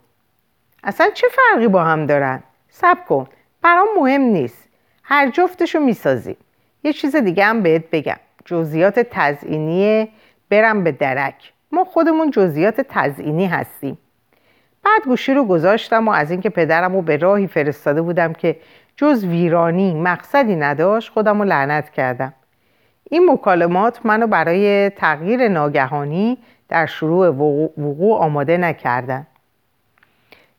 اصلا 0.84 1.10
چه 1.14 1.26
فرقی 1.28 1.68
با 1.68 1.84
هم 1.84 2.06
دارن؟ 2.06 2.42
سب 2.68 3.04
کن. 3.08 3.26
برام 3.68 3.88
مهم 3.96 4.20
نیست. 4.20 4.68
هر 5.02 5.30
جفتشو 5.30 5.80
می‌سازیم 5.80 6.36
یه 6.84 6.92
چیز 6.92 7.16
دیگه 7.16 7.44
هم 7.44 7.62
بهت 7.62 7.84
بگم. 7.92 8.16
جزئیات 8.44 9.00
تزئینی 9.00 10.08
برم 10.50 10.84
به 10.84 10.92
درک. 10.92 11.52
ما 11.72 11.84
خودمون 11.84 12.30
جزئیات 12.30 12.80
تزئینی 12.80 13.46
هستیم. 13.46 13.98
بعد 14.84 15.04
گوشی 15.04 15.34
رو 15.34 15.44
گذاشتم 15.44 16.08
و 16.08 16.10
از 16.10 16.30
اینکه 16.30 16.50
پدرم 16.50 16.94
رو 16.94 17.02
به 17.02 17.16
راهی 17.16 17.46
فرستاده 17.46 18.02
بودم 18.02 18.32
که 18.32 18.56
جز 18.96 19.24
ویرانی 19.24 19.94
مقصدی 19.94 20.56
نداشت 20.56 21.12
خودم 21.12 21.38
رو 21.38 21.48
لعنت 21.48 21.90
کردم. 21.90 22.34
این 23.10 23.30
مکالمات 23.30 24.00
منو 24.04 24.26
برای 24.26 24.90
تغییر 24.90 25.48
ناگهانی 25.48 26.38
در 26.68 26.86
شروع 26.86 27.28
وقوع 27.28 28.18
آماده 28.18 28.56
نکردن. 28.56 29.26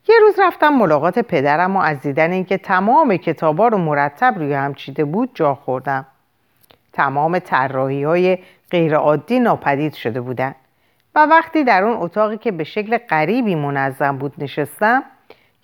یه 0.10 0.16
روز 0.22 0.40
رفتم 0.40 0.70
ملاقات 0.70 1.20
پدرم 1.20 1.76
و 1.76 1.80
از 1.80 2.02
دیدن 2.02 2.32
اینکه 2.32 2.58
تمام 2.58 3.18
کتابا 3.18 3.68
رو 3.68 3.78
مرتب 3.78 4.36
روی 4.38 4.54
هم 4.54 4.74
چیده 4.74 5.06
بود 5.06 5.32
جا 5.34 5.56
خوردم. 5.56 6.06
تمام 6.94 7.40
طراحی 7.40 8.04
های 8.04 8.38
غیرعادی 8.72 9.40
ناپدید 9.40 9.94
شده 9.94 10.22
بودن. 10.22 10.56
و 11.16 11.26
وقتی 11.26 11.64
در 11.64 11.84
اون 11.84 11.98
اتاقی 12.02 12.38
که 12.38 12.52
به 12.52 12.64
شکل 12.64 12.98
غریبی 12.98 13.56
منظم 13.56 14.18
بود 14.18 14.34
نشستم 14.38 15.04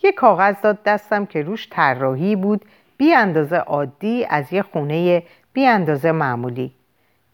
یه 0.03 0.11
کاغذ 0.11 0.55
داد 0.61 0.83
دستم 0.83 1.25
که 1.25 1.41
روش 1.41 1.67
طراحی 1.71 2.35
بود 2.35 2.65
بی 2.97 3.13
اندازه 3.13 3.57
عادی 3.57 4.25
از 4.29 4.53
یه 4.53 4.61
خونه 4.61 5.23
بی 5.53 5.65
اندازه 5.67 6.11
معمولی. 6.11 6.71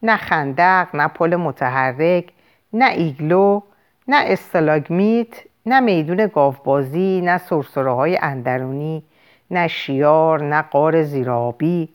نه 0.02 0.16
خندق 0.16 0.88
نه 0.94 1.08
پل 1.08 1.36
متحرک 1.36 2.24
نه 2.72 2.90
ایگلو 2.90 3.60
نه 4.08 4.16
استلاگمیت 4.26 5.51
نه 5.66 5.80
میدون 5.80 6.26
گاوبازی 6.26 7.20
نه 7.20 7.38
سرسره 7.38 7.90
های 7.90 8.18
اندرونی 8.22 9.02
نه 9.50 9.68
شیار 9.68 10.42
نه 10.42 10.62
قار 10.62 11.02
زیرابی. 11.02 11.88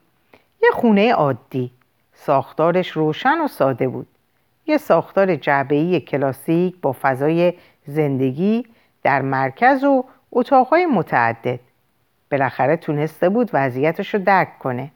یه 0.64 0.70
خونه 0.74 1.14
عادی. 1.14 1.72
ساختارش 2.14 2.90
روشن 2.90 3.42
و 3.42 3.48
ساده 3.48 3.88
بود. 3.88 4.08
یه 4.68 4.78
ساختار 4.78 5.36
جعبه‌ای 5.36 6.00
کلاسیک 6.00 6.76
با 6.82 6.96
فضای 7.02 7.54
زندگی 7.86 8.66
در 9.04 9.22
مرکز 9.22 9.84
و 9.84 10.06
اتاقهای 10.32 10.86
متعدد. 10.86 11.60
بالاخره 12.32 12.78
تونسته 12.78 13.30
بود 13.30 13.50
وضعیتش 13.54 14.14
رو 14.14 14.20
درک 14.24 14.60
کنه. 14.60 14.92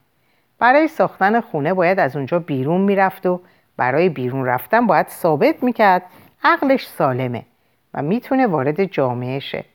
برای 0.60 0.88
ساختن 0.88 1.42
خونه 1.42 1.74
باید 1.74 2.00
از 2.00 2.16
اونجا 2.16 2.40
بیرون 2.40 2.82
می‌رفت 2.82 3.25
و 3.25 3.42
برای 3.78 4.10
بیرون 4.10 4.46
رفتن 4.46 4.88
باید 4.88 5.08
ثابت 5.08 5.63
می‌کرد 5.63 6.04
عقلش 6.44 6.88
سالمه. 6.88 7.46
و 7.94 8.02
می‌تونه 8.02 8.48
وارد 8.48 8.84
جامعه 8.84 9.40
شه. 9.40 9.66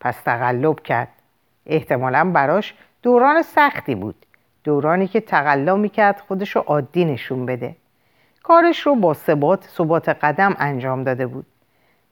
پس 0.00 0.22
تقلب 0.22 0.80
کرد. 0.80 1.08
احتمالا 1.66 2.30
براش 2.34 2.74
دوران 3.02 3.42
سختی 3.42 3.94
بود. 3.94 4.26
دورانی 4.64 5.08
که 5.08 5.20
تقلا 5.20 5.76
می‌کرد 5.76 6.22
خودش 6.28 6.56
رو 6.56 6.64
عادی 6.66 7.04
نشون 7.04 7.46
بده. 7.46 7.76
کارش 8.42 8.80
رو 8.80 8.94
با 8.94 9.14
ثبات 9.14 9.64
ثبات 9.64 10.08
قدم 10.08 10.56
انجام 10.58 11.04
داده 11.04 11.26
بود. 11.26 11.46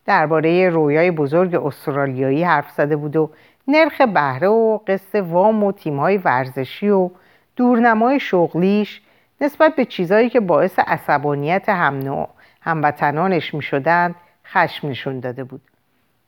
درباره 0.06 0.68
رویای 0.68 1.10
بزرگ 1.10 1.54
استرالیایی 1.54 2.44
حرف 2.44 2.70
زده 2.70 2.96
بود 2.96 3.16
و 3.16 3.30
نرخ 3.68 4.00
بهره 4.00 4.48
و 4.48 4.78
قصه 4.86 5.22
وام 5.22 5.64
و 5.64 5.72
تیمهای 5.72 6.18
ورزشی 6.18 6.88
و 6.88 7.10
دورنمای 7.56 8.20
شغلیش 8.20 9.02
نسبت 9.40 9.76
به 9.76 9.84
چیزهایی 9.84 10.30
که 10.30 10.40
باعث 10.40 10.78
عصبانیت 10.78 11.68
هم 11.68 12.26
هموطنانش 12.60 13.54
می 13.54 13.62
شدند 13.62 14.14
خشم 14.52 14.88
نشون 14.88 15.20
داده 15.20 15.44
بود. 15.44 15.60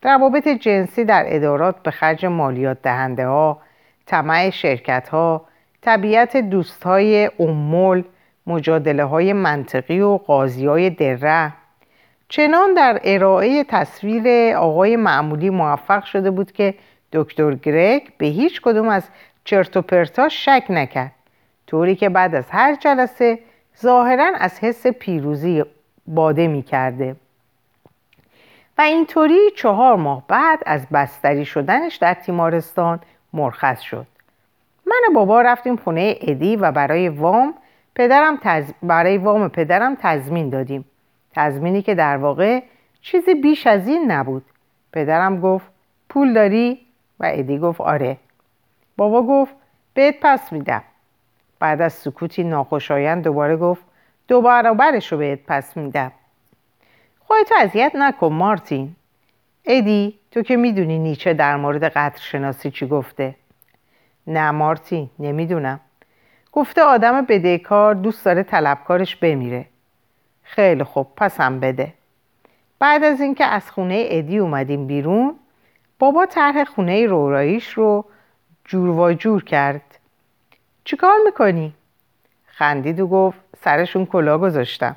روابط 0.03 0.49
جنسی 0.49 1.05
در 1.05 1.25
ادارات 1.27 1.83
به 1.83 1.91
خرج 1.91 2.27
مالیات 2.27 2.83
دهنده 2.83 3.27
ها 3.27 3.61
طمع 4.07 4.51
شرکت 4.51 5.09
ها 5.09 5.45
طبیعت 5.83 6.37
دوست 6.37 6.83
های 6.83 7.31
امول 7.39 8.05
مجادله 8.47 9.05
های 9.05 9.33
منطقی 9.33 10.01
و 10.01 10.17
قاضی 10.17 10.67
های 10.67 10.91
دره. 10.91 11.53
چنان 12.29 12.75
در 12.75 13.01
ارائه 13.05 13.65
تصویر 13.65 14.57
آقای 14.57 14.97
معمولی 14.97 15.51
موفق 15.51 16.05
شده 16.05 16.31
بود 16.31 16.53
که 16.53 16.75
دکتر 17.13 17.55
گرگ 17.55 18.13
به 18.19 18.27
هیچ 18.27 18.61
کدوم 18.61 18.89
از 18.89 19.09
چرت 19.45 19.77
و 19.77 19.83
پرتاش 19.83 20.45
شک 20.45 20.65
نکرد. 20.69 21.13
طوری 21.67 21.97
که 21.97 22.09
بعد 22.09 22.35
از 22.35 22.51
هر 22.51 22.75
جلسه 22.75 23.39
ظاهرا 23.83 24.33
از 24.35 24.59
حس 24.59 24.87
پیروزی 24.87 25.65
باده 26.07 26.47
می 26.47 26.63
کرده 26.63 27.17
و 28.79 28.83
اینطوری 28.83 29.51
چهار 29.57 29.97
ماه 29.97 30.23
بعد 30.29 30.63
از 30.67 30.87
بستری 30.93 31.45
شدنش 31.45 31.97
در 31.97 32.15
تیمارستان 32.15 33.01
مرخص 33.33 33.81
شد. 33.81 34.07
من 34.87 35.01
و 35.09 35.15
بابا 35.15 35.43
رفتیم 35.43 35.77
خونه 35.77 36.17
ادی 36.21 36.57
و 36.57 36.73
برای 36.73 37.09
وام 37.09 37.55
پدرم 37.95 38.39
برای 38.83 39.19
وام 39.19 39.49
پدرم 39.49 39.97
تضمین 40.01 40.51
دادیم. 40.51 40.85
تضمینی 41.35 41.83
که 41.83 41.95
در 41.95 42.17
واقع 42.17 42.63
چیزی 43.01 43.35
بیش 43.35 43.67
از 43.67 43.89
این 43.89 44.13
نبود. 44.13 44.45
پدرم 44.93 45.41
گفت 45.41 45.67
پول 46.09 46.33
داری؟ 46.33 46.81
و 47.21 47.31
ادی 47.33 47.59
گفت 47.59 47.81
آره. 47.81 48.17
بابا 48.97 49.23
گفت 49.23 49.55
بهت 49.95 50.15
پس 50.23 50.53
میدم. 50.53 50.83
بعد 51.61 51.83
از 51.83 51.93
سکوتی 51.93 52.45
ناخوشایند 52.45 53.25
دوباره 53.25 53.57
گفت 53.57 53.85
دو 54.29 54.41
برابرش 54.43 55.13
رو 55.13 55.19
بهت 55.19 55.39
پس 55.47 55.77
میدم. 55.77 56.13
خودتو 57.27 57.55
اذیت 57.59 57.93
نکن 57.95 58.33
مارتین. 58.33 58.97
ادی 59.65 60.19
تو 60.31 60.43
که 60.43 60.57
می‌دونی 60.57 60.99
نیچه 60.99 61.35
در 61.35 61.57
مورد 61.57 61.85
قدر 61.85 62.21
شناسی 62.21 62.71
چی 62.71 62.87
گفته؟ 62.87 63.35
نه 64.27 64.51
مارتین 64.51 65.11
نمی‌دونم. 65.19 65.81
گفته 66.53 66.83
آدم 66.83 67.25
بدهکار 67.25 67.95
دوست 67.95 68.25
داره 68.25 68.43
طلبکارش 68.43 69.17
بمیره. 69.17 69.67
خیلی 70.43 70.85
خوب 70.85 71.15
پسم 71.17 71.61
بده. 71.61 71.93
بعد 72.79 73.05
از 73.05 73.21
اینکه 73.21 73.45
از 73.45 73.71
خونه 73.71 74.05
ادی 74.09 74.39
اومدیم 74.39 74.87
بیرون 74.87 75.35
بابا 75.99 76.27
طرح 76.27 76.65
خونه 76.65 77.07
روراییش 77.07 77.69
رو 77.73 78.05
جور 78.65 78.89
و 78.89 79.13
جور 79.13 79.45
کرد. 79.45 79.99
چیکار 80.85 81.17
می‌کنی؟ 81.25 81.75
خندید 82.47 83.01
و 83.01 83.07
گفت 83.07 83.39
سرشون 83.61 84.07
کلا 84.07 84.39
گذاشتم. 84.39 84.97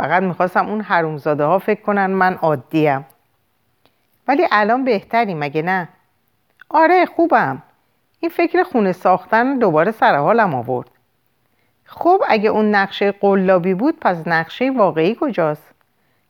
فقط 0.00 0.22
می‌خواستم 0.22 0.68
اون 0.68 0.80
حرومزاده 0.80 1.44
ها 1.44 1.58
فکر 1.58 1.82
کنن 1.82 2.06
من 2.06 2.34
عادیم. 2.34 3.06
ولی 4.28 4.46
الان 4.52 4.84
بهتری 4.84 5.34
مگه 5.34 5.62
نه؟ 5.62 5.88
آره 6.68 7.06
خوبم. 7.06 7.62
این 8.20 8.30
فکر 8.30 8.62
خونه 8.62 8.92
ساختن 8.92 9.58
دوباره 9.58 9.92
سر 9.92 10.16
حالم 10.16 10.54
آورد. 10.54 10.88
خب 11.84 12.22
اگه 12.28 12.50
اون 12.50 12.74
نقشه 12.74 13.12
قلابی 13.12 13.74
بود 13.74 14.00
پس 14.00 14.28
نقشه 14.28 14.70
واقعی 14.70 15.16
کجاست؟ 15.20 15.74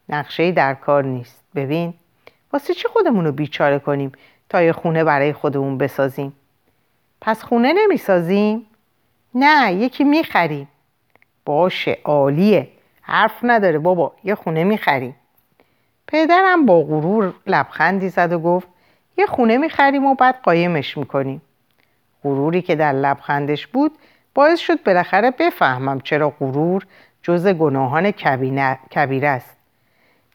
نقشه 0.09 0.53
در 0.53 0.75
کار 0.75 1.05
نیست. 1.05 1.45
ببین 1.55 1.95
واسه 2.53 2.75
چی 2.75 2.89
خودمون 2.89 3.25
رو 3.25 3.33
بیچاره 3.33 3.79
کنیم 3.79 4.13
تا 4.49 4.63
یه 4.63 4.73
خونه 4.73 5.05
برای 5.05 5.33
خودمون 5.33 5.79
بسازیم؟ 5.79 6.33
پس 7.21 7.43
خونه 7.43 7.73
نمی‌سازیم؟ 7.73 8.67
نه 9.35 9.73
یکی 9.73 10.05
می‌خریم. 10.05 10.69
باشه 11.45 11.99
عالیه. 12.05 12.69
حرف 13.11 13.39
نداره 13.43 13.79
بابا 13.79 14.13
یه 14.25 14.35
خونه 14.35 14.65
می‌خریم 14.65 15.17
پدرم 16.07 16.67
با 16.67 16.83
غرور 16.83 17.35
لبخندی 17.47 18.09
زد 18.09 18.33
و 18.33 18.39
گفت 18.39 18.69
یه 19.19 19.27
خونه 19.27 19.59
می‌خریم 19.59 20.07
و 20.07 20.15
بعد 20.15 20.35
قایمش 20.43 20.99
می‌کنیم. 20.99 21.43
غروری 22.25 22.63
که 22.63 22.75
در 22.75 22.93
لبخندش 22.93 23.67
بود 23.67 23.93
باعث 24.35 24.59
شد 24.59 24.83
بالاخره 24.83 25.31
بفهمم 25.31 26.01
چرا 26.01 26.31
غرور 26.31 26.87
جز 27.23 27.47
گناهان 27.47 28.11
کبیر 28.91 29.27
است. 29.27 29.57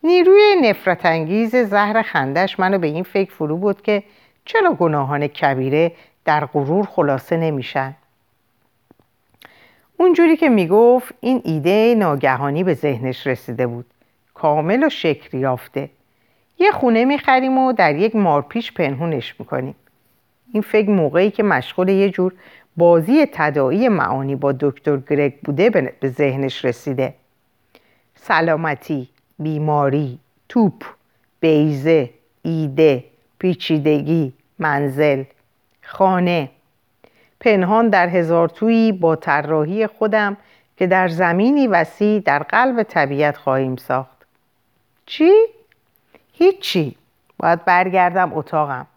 نیروی 0.04 0.56
نفرت 0.62 1.06
انگیز 1.06 1.56
زهر 1.56 2.02
خندش 2.02 2.60
منو 2.60 2.78
به 2.78 2.88
این 2.88 3.04
فکر 3.04 3.32
فرو 3.32 3.58
بود 3.58 3.82
که 3.82 4.04
چرا 4.46 4.74
گناهان 4.74 5.28
کبیره 5.28 5.92
در 6.26 6.46
غرور 6.46 6.86
خلاصه 6.86 7.38
نمیشن. 7.38 7.96
اونجوری 9.98 10.38
که 10.38 10.50
می‌گفت 10.50 11.14
این 11.22 11.42
ایده 11.46 11.96
ناگهانی 11.98 12.64
به 12.64 12.74
ذهنش 12.74 13.28
رسیده 13.28 13.68
بود. 13.68 13.86
کامل 14.34 14.84
و 14.84 14.90
شکل 14.90 15.38
یافته. 15.38 15.90
یه 16.60 16.72
خونه 16.72 17.06
می‌خریم 17.06 17.58
و 17.58 17.74
در 17.74 17.96
یک 17.96 18.16
مارپیش 18.16 18.72
پنهونش 18.72 19.36
می‌کنیم. 19.40 19.76
این 20.54 20.62
فکر 20.62 20.90
موقعی 20.90 21.32
که 21.32 21.44
مشغول 21.44 21.90
یه 21.90 22.10
جور 22.10 22.34
بازی 22.78 23.26
تدایی 23.34 23.90
معانی 23.90 24.36
با 24.36 24.52
دکتر 24.52 24.98
گرگ 24.98 25.40
بوده 25.40 25.70
به 25.70 26.10
ذهنش 26.10 26.66
رسیده. 26.66 27.14
سلامتی 28.16 29.10
بیماری 29.40 30.20
توپ 30.50 30.84
بیزه 31.40 32.10
ایده 32.42 33.04
پیچیدگی 33.40 34.34
منزل 34.60 35.24
خانه 35.82 36.50
پنهان 37.46 37.90
در 37.90 38.10
هزار 38.10 38.50
تویی 38.50 38.92
با 38.92 39.16
طراحی 39.16 39.88
خودم 39.88 40.38
که 40.78 40.88
در 40.88 41.08
زمینی 41.08 41.68
وسیع 41.68 42.20
در 42.20 42.40
قلب 42.44 42.84
طبیعت 42.84 43.38
خواهیم 43.38 43.76
ساخت 43.76 44.26
چی؟ 45.06 45.32
هیچی 46.34 46.96
باید 47.38 47.66
برگردم 47.66 48.34
اتاقم 48.34 48.88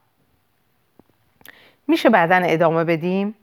میشه 1.89 2.11
بعدا 2.11 2.37
ادامه 2.37 2.85
بدیم؟ 2.85 3.35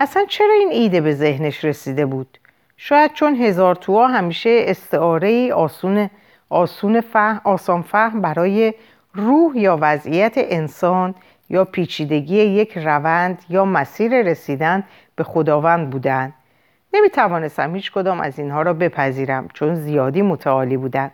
اصلا 0.00 0.24
چرا 0.28 0.54
این 0.58 0.70
ایده 0.72 1.00
به 1.00 1.14
ذهنش 1.14 1.64
رسیده 1.64 2.06
بود؟ 2.06 2.38
شاید 2.76 3.12
چون 3.12 3.34
هزار 3.34 3.74
توها 3.74 4.06
همیشه 4.06 4.64
استعاره 4.66 5.52
آسون, 5.52 6.10
آسون 6.50 7.00
فهم، 7.00 7.40
آسان 7.44 7.82
فهم 7.82 8.20
برای 8.20 8.74
روح 9.14 9.58
یا 9.58 9.78
وضعیت 9.80 10.34
انسان 10.36 11.14
یا 11.50 11.64
پیچیدگی 11.64 12.36
یک 12.36 12.78
روند 12.78 13.42
یا 13.48 13.64
مسیر 13.64 14.22
رسیدن 14.22 14.84
به 15.16 15.24
خداوند 15.24 15.90
بودند 15.90 16.34
نمی 16.94 17.10
توانستم 17.10 17.74
هیچ 17.74 17.92
کدام 17.92 18.20
از 18.20 18.38
اینها 18.38 18.62
را 18.62 18.72
بپذیرم 18.72 19.48
چون 19.54 19.74
زیادی 19.74 20.22
متعالی 20.22 20.76
بودند 20.76 21.12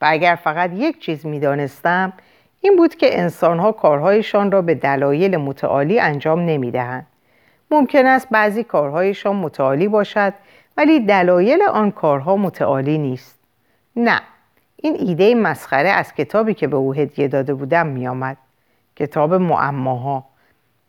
و 0.00 0.06
اگر 0.08 0.34
فقط 0.34 0.70
یک 0.74 1.00
چیز 1.00 1.26
می 1.26 1.40
دانستم 1.40 2.12
این 2.60 2.76
بود 2.76 2.94
که 2.94 3.20
انسانها 3.20 3.72
کارهایشان 3.72 4.52
را 4.52 4.62
به 4.62 4.74
دلایل 4.74 5.36
متعالی 5.36 6.00
انجام 6.00 6.40
نمی 6.40 6.70
دهند. 6.70 7.06
ممکن 7.70 8.06
است 8.06 8.28
بعضی 8.30 8.64
کارهایشان 8.64 9.36
متعالی 9.36 9.88
باشد 9.88 10.34
ولی 10.76 11.00
دلایل 11.00 11.62
آن 11.62 11.90
کارها 11.90 12.36
متعالی 12.36 12.98
نیست. 12.98 13.38
نه 13.96 14.20
این 14.76 14.96
ایده 14.98 15.34
مسخره 15.34 15.88
از 15.88 16.14
کتابی 16.14 16.54
که 16.54 16.66
به 16.66 16.76
او 16.76 16.94
هدیه 16.94 17.28
داده 17.28 17.54
بودم 17.54 17.86
می 17.86 18.08
آمد. 18.08 18.36
کتاب 19.00 19.34
معماها. 19.34 20.24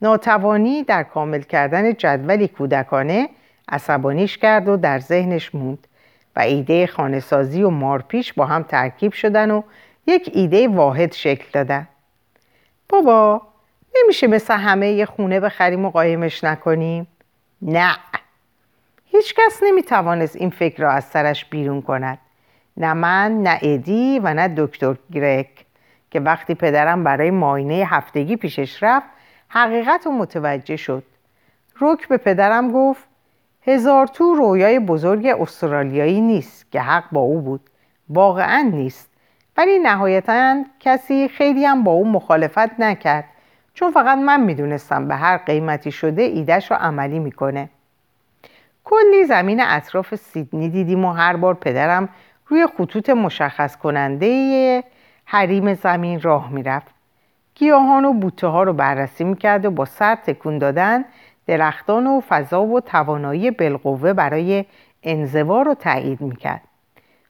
ناتوانی 0.02 0.84
در 0.84 1.04
کامل 1.04 1.41
کردن 1.41 1.93
جدولی 1.93 2.47
کودکانه 2.47 3.30
عصبانیش 3.69 4.38
کرد 4.38 4.67
و 4.67 4.78
در 4.78 5.00
ذهنش 5.00 5.56
موند 5.56 5.88
و 6.36 6.39
ایده 6.39 6.88
خانهسازی 6.88 7.63
و 7.63 7.69
مارپیش 7.69 8.34
با 8.34 8.45
هم 8.45 8.63
ترکیب 8.63 9.13
شدن 9.13 9.52
و 9.52 9.62
یک 10.08 10.32
ایده 10.34 10.67
واحد 10.67 11.13
شکل 11.13 11.45
دادن. 11.54 11.88
بابا 12.89 13.41
نمیشه 13.97 14.28
مثل 14.28 14.54
همه 14.54 14.91
یه 14.91 15.06
خونه 15.06 15.39
بخریم 15.39 15.86
و 15.86 15.89
قایمش 15.89 16.43
نکنیم؟ 16.43 17.08
نه. 17.62 17.95
هیچ 19.06 19.36
کس 19.36 19.60
نمی‌توانست 19.63 20.36
این 20.36 20.50
فکر 20.50 20.84
را 20.84 20.91
از 20.91 21.04
سرش 21.04 21.45
بیرون 21.45 21.82
کند. 21.82 22.17
نه 22.78 22.93
من 22.93 23.43
نه 23.43 23.60
ادی 23.62 24.19
و 24.24 24.34
نه 24.34 24.54
دکتر 24.58 24.95
گرک 25.12 25.65
که 26.12 26.19
وقتی 26.19 26.56
پدرم 26.56 27.04
برای 27.04 27.32
ماینه 27.32 27.74
هفتگی 27.88 28.36
پیشش 28.36 28.84
رفت 28.84 29.08
حقیقت 29.47 30.06
رو 30.06 30.12
متوجه 30.12 30.76
شد. 30.76 31.04
روک 31.76 32.08
به 32.08 32.17
پدرم 32.17 32.71
گفت 32.71 33.04
هزار 33.67 34.08
تو 34.08 34.36
رویای 34.36 34.80
بزرگ 34.80 35.26
استرالیایی 35.26 36.21
نیست 36.21 36.71
که 36.71 36.82
حق 36.82 37.04
با 37.12 37.21
او 37.21 37.41
بود. 37.41 37.62
واقعا 38.10 38.69
نیست. 38.71 39.10
ولی 39.58 39.80
نهایتا 39.80 40.63
کسی 40.80 41.28
خیلی 41.28 41.65
هم 41.65 41.84
با 41.84 41.91
او 41.91 42.12
مخالفت 42.12 42.80
نکرد. 42.80 43.26
چون 43.74 43.91
فقط 43.91 44.17
من 44.17 44.39
می‌دونستم 44.39 45.08
به 45.08 45.15
هر 45.15 45.38
قیمتی 45.38 45.91
شده 45.91 46.21
ایدهش 46.21 46.71
رو 46.71 46.78
عملی 46.78 47.19
می‌کنه. 47.19 47.69
کلی 48.84 49.26
زمین 49.26 49.62
اطراف 49.62 50.15
سیدنی 50.15 50.69
دیدیم 50.69 51.06
و 51.06 51.12
هر 51.12 51.36
بار 51.36 51.54
پدرم 51.54 52.10
روی 52.47 52.67
خطوط 52.78 53.10
مشخص 53.10 53.78
کننده 53.78 54.84
حریم 55.32 55.74
زمین 55.74 56.22
راه 56.22 56.50
می‌رفت. 56.50 56.91
گیاهان 57.56 58.06
و 58.06 58.13
بوته 58.13 58.48
ها 58.48 58.63
رو 58.63 58.74
بررسی 58.74 59.24
می‌کرد 59.24 59.65
و 59.65 59.72
با 59.72 59.86
سر 59.86 60.15
تکون 60.15 60.58
دادن 60.58 61.06
درختان 61.48 62.08
و 62.08 62.22
فضا 62.30 62.63
و 62.63 62.80
توانایی 62.80 63.52
بالقوه 63.52 64.13
برای 64.13 64.65
انزوا 65.04 65.62
رو 65.62 65.74
تایید 65.74 66.22
می‌کرد. 66.22 66.62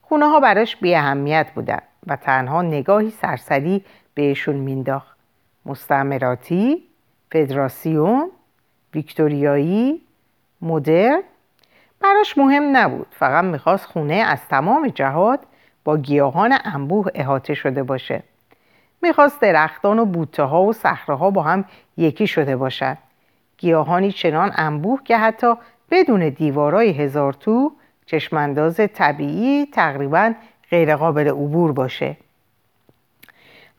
خونه 0.01 0.25
ها 0.25 0.39
براش 0.39 0.75
بی 0.75 0.95
اهمیت 0.95 1.51
بودن 1.55 1.81
و 2.07 2.15
تنها 2.15 2.61
نگاهی 2.61 3.09
سرسری 3.09 3.85
بهشون 4.13 4.55
مینداخت 4.55 5.17
مستعمراتی 5.65 6.83
فدراسیون 7.31 8.31
ویکتوریایی 8.93 10.01
مدرن. 10.61 11.21
براش 11.99 12.37
مهم 12.37 12.77
نبود 12.77 13.07
فقط 13.09 13.43
می‌خواست 13.43 13.85
خونه 13.85 14.13
از 14.13 14.47
تمام 14.47 14.87
جهات 14.87 15.39
با 15.83 15.97
گیاهان 15.97 16.57
انبوه 16.63 17.07
احاطه 17.15 17.53
شده 17.53 17.83
باشه. 17.83 18.23
می‌خواست 19.01 19.41
درختان 19.41 19.99
و 19.99 20.05
بوته 20.05 20.43
ها 20.43 20.63
و 20.63 20.73
صخره 20.73 21.15
با 21.15 21.43
هم 21.43 21.65
یکی 21.97 22.27
شده 22.27 22.55
باشد 22.55 22.97
گیاهانی 23.57 24.11
چنان 24.11 24.51
انبوه 24.55 25.03
که 25.03 25.17
حتی 25.17 25.53
بدون 25.91 26.29
دیوارای 26.29 26.89
هزار 26.89 27.33
تو 27.33 27.71
چشمانداز 28.05 28.75
طبیعی 28.93 29.65
تقریبا 29.65 30.33
غیرقابل 30.69 31.27
عبور 31.27 31.71
باشه. 31.71 32.17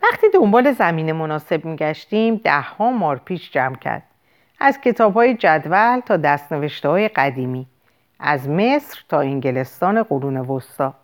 وقتی 0.02 0.26
دنبال 0.34 0.72
زمین 0.72 1.12
مناسب 1.12 1.64
میگشتیم 1.64 2.34
ده 2.36 2.60
ها 2.60 2.90
مارپیچ 2.90 3.52
جمع 3.52 3.76
کرد. 3.76 4.02
از 4.60 4.80
کتاب 4.80 5.14
های 5.14 5.34
جدول 5.34 6.00
تا 6.00 6.16
دستنوشته 6.16 6.88
های 6.88 7.08
قدیمی. 7.08 7.66
از 8.20 8.48
مصر 8.48 9.00
تا 9.08 9.20
انگلستان 9.20 10.02
قرون 10.02 10.36
وسطا. 10.36 10.94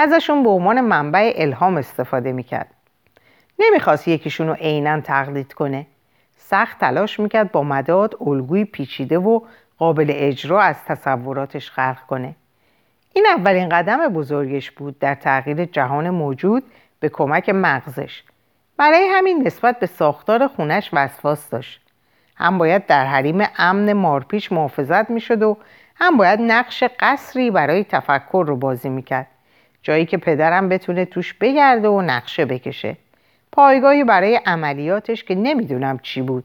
ازشون 0.00 0.42
به 0.42 0.48
عنوان 0.48 0.80
منبع 0.80 1.32
الهام 1.36 1.76
استفاده 1.76 2.32
می‌کرد. 2.32 2.68
نمی‌خواست 3.58 4.08
یکیشون 4.08 4.48
رو 4.48 4.54
عینا 4.54 5.00
تقلید 5.00 5.52
کنه. 5.52 5.86
سخت 6.36 6.78
تلاش 6.78 7.20
می‌کرد 7.20 7.52
با 7.52 7.62
مداد 7.62 8.16
الگوی 8.20 8.64
پیچیده 8.64 9.18
و 9.18 9.40
قابل 9.78 10.12
اجرا 10.14 10.62
از 10.62 10.84
تصوراتش 10.84 11.70
خلق 11.70 12.06
کنه. 12.08 12.34
این 13.12 13.26
اولین 13.36 13.68
قدم 13.68 14.08
بزرگش 14.08 14.70
بود 14.70 14.98
در 14.98 15.14
تغییر 15.14 15.64
جهان 15.64 16.10
موجود 16.10 16.64
به 17.00 17.08
کمک 17.08 17.48
مغزش. 17.48 18.22
برای 18.76 19.08
همین 19.12 19.46
نسبت 19.46 19.78
به 19.78 19.86
ساختار 19.86 20.46
خونش 20.46 20.90
وسواس 20.92 21.50
داشت. 21.50 21.80
هم 22.36 22.58
باید 22.58 22.86
در 22.86 23.06
حریم 23.06 23.46
امن 23.56 23.92
مارپیچ 23.92 24.52
محافظت 24.52 25.10
می‌شد 25.10 25.42
و 25.42 25.56
هم 25.96 26.16
باید 26.16 26.40
نقش 26.40 26.84
قصری 27.00 27.50
برای 27.50 27.84
تفکر 27.84 28.44
رو 28.48 28.56
بازی 28.56 28.88
می‌کرد. 28.88 29.26
جایی 29.82 30.06
که 30.06 30.16
پدرم 30.16 30.68
بتونه 30.68 31.04
توش 31.04 31.34
بگرده 31.34 31.88
و 31.88 32.02
نقشه 32.02 32.44
بکشه. 32.44 32.96
پایگاهی 33.52 34.04
برای 34.04 34.40
عملیاتش 34.46 35.24
که 35.24 35.34
نمی‌دونم 35.34 35.98
چی 35.98 36.22
بود. 36.22 36.44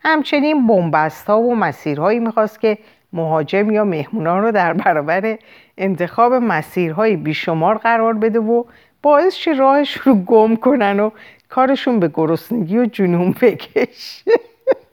همچنین 0.00 0.66
بنبست 0.66 1.26
ها 1.26 1.40
و 1.40 1.54
مسیرهایی 1.54 2.18
می‌خواست 2.18 2.60
که 2.60 2.78
مهاجم 3.12 3.70
یا 3.70 3.84
مهمونان 3.84 4.42
رو 4.42 4.52
در 4.52 4.72
برابر 4.72 5.38
انتخاب 5.78 6.32
مسیرهای 6.32 7.16
بیشمار 7.16 7.78
قرار 7.78 8.14
بده 8.14 8.38
و 8.38 8.64
باعث 9.02 9.36
چه 9.36 9.52
راهش 9.52 9.92
رو 9.92 10.14
گم 10.14 10.56
کنن 10.56 11.00
و 11.00 11.10
کارشون 11.48 12.00
به 12.00 12.10
گرسنگی 12.14 12.78
و 12.78 12.86
جنون 12.86 13.34
بکش. 13.40 14.24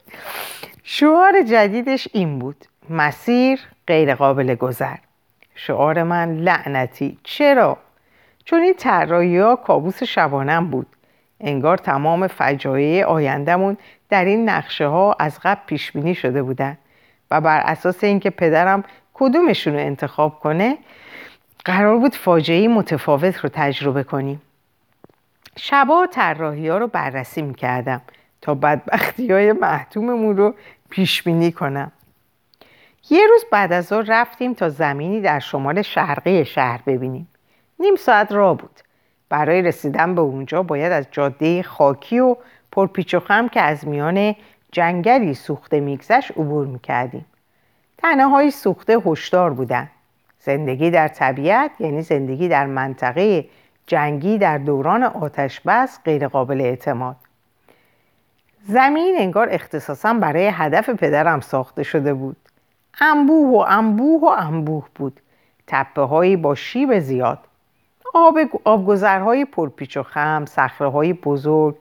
شعار 0.84 1.42
جدیدش 1.42 2.08
این 2.14 2.40
بود. 2.40 2.66
مسیر 2.90 3.60
غیر 3.88 4.16
قابل 4.16 4.56
گذر. 4.56 4.96
شعار 5.62 6.04
من 6.04 6.38
لعنتی. 6.38 7.18
چرا؟ 7.24 7.78
چون 8.46 8.62
این 8.62 8.74
طراحی 8.74 9.38
ها 9.38 9.56
کابوس 9.56 10.04
شبانم 10.04 10.68
بود. 10.68 10.88
انگار 11.40 11.78
تمام 11.78 12.28
فجایع 12.28 13.06
آیندهمون 13.06 13.78
در 14.10 14.26
این 14.26 14.50
نقشه 14.50 14.88
ها 14.88 15.16
از 15.20 15.40
قبل 15.44 15.62
پیش 15.66 15.92
بینی 15.92 16.16
شده 16.16 16.44
بودن 16.44 16.78
و 17.32 17.42
بر 17.42 17.60
اساس 17.60 18.04
اینکه 18.04 18.30
پدرم 18.30 18.84
کدومشون 19.14 19.74
رو 19.74 19.80
انتخاب 19.80 20.40
کنه 20.40 20.78
قرار 21.66 21.98
بود 21.98 22.16
فاجعه 22.16 22.68
متفاوت 22.68 23.38
رو 23.38 23.50
تجربه 23.54 24.04
کنیم. 24.04 24.42
شبا 25.58 26.08
طراحی 26.12 26.68
ها 26.68 26.78
رو 26.78 26.88
بررسی 26.88 27.42
می‌کردم 27.42 28.02
تا 28.42 28.54
بدبختی 28.56 29.32
های 29.32 29.52
محتوممون 29.52 30.38
رو 30.38 30.56
پیش 30.90 31.24
بینی 31.24 31.52
کنم. 31.52 31.92
یه 33.10 33.28
روز 33.28 33.46
بعد 33.52 33.74
از 33.74 33.86
ظهر 33.86 34.06
رفتیم 34.08 34.54
تا 34.54 34.70
زمینی 34.70 35.22
در 35.22 35.40
شمال 35.40 35.82
شرقی 35.82 36.46
شهر 36.46 36.82
ببینیم. 36.86 37.28
نیم 37.80 37.96
ساعت 37.96 38.32
راه 38.32 38.58
بود. 38.58 38.80
برای 39.30 39.62
رسیدن 39.62 40.16
به 40.16 40.22
اونجا 40.22 40.64
باید 40.64 40.92
از 40.92 41.08
جاده 41.12 41.64
خاکی 41.64 42.20
و 42.20 42.36
پرپیچ 42.72 43.14
و 43.14 43.20
خم 43.20 43.48
که 43.48 43.62
از 43.62 43.88
میان 43.88 44.36
جنگلی 44.72 45.34
سوخته 45.34 45.80
میگذشت 45.80 46.32
عبور 46.32 46.68
می‌کردیم. 46.68 47.26
تنه 47.98 48.26
های 48.28 48.52
سوخته 48.52 48.98
هشدار 49.06 49.54
بودن. 49.54 49.90
زندگی 50.40 50.92
در 50.92 51.08
طبیعت 51.08 51.72
یعنی 51.80 52.02
زندگی 52.02 52.48
در 52.48 52.66
منطقه 52.66 53.46
جنگی 53.88 54.38
در 54.38 54.58
دوران 54.58 55.04
آتش 55.04 55.62
بس 55.66 56.00
غیر 56.06 56.28
قابل 56.28 56.62
اعتماد. 56.62 57.16
زمین 58.64 59.16
انگار 59.20 59.50
اختصاصا 59.52 60.14
برای 60.14 60.48
هدف 60.48 60.90
پدرم 60.90 61.40
ساخته 61.40 61.84
شده 61.84 62.14
بود. 62.14 62.38
انبوه 63.02 63.50
و 63.50 63.66
انبوه 63.68 64.22
و 64.22 64.26
انبوه 64.26 64.86
بود. 64.96 65.20
تپه 65.68 66.02
هایی 66.02 66.36
با 66.36 66.56
شیب 66.56 67.00
زیاد. 67.00 67.40
آب 68.14 68.38
آبگذرهای 68.64 69.46
پرپیچ 69.46 69.98
و 69.98 70.04
خم 70.04 70.46
های 70.80 71.14
بزرگ. 71.14 71.76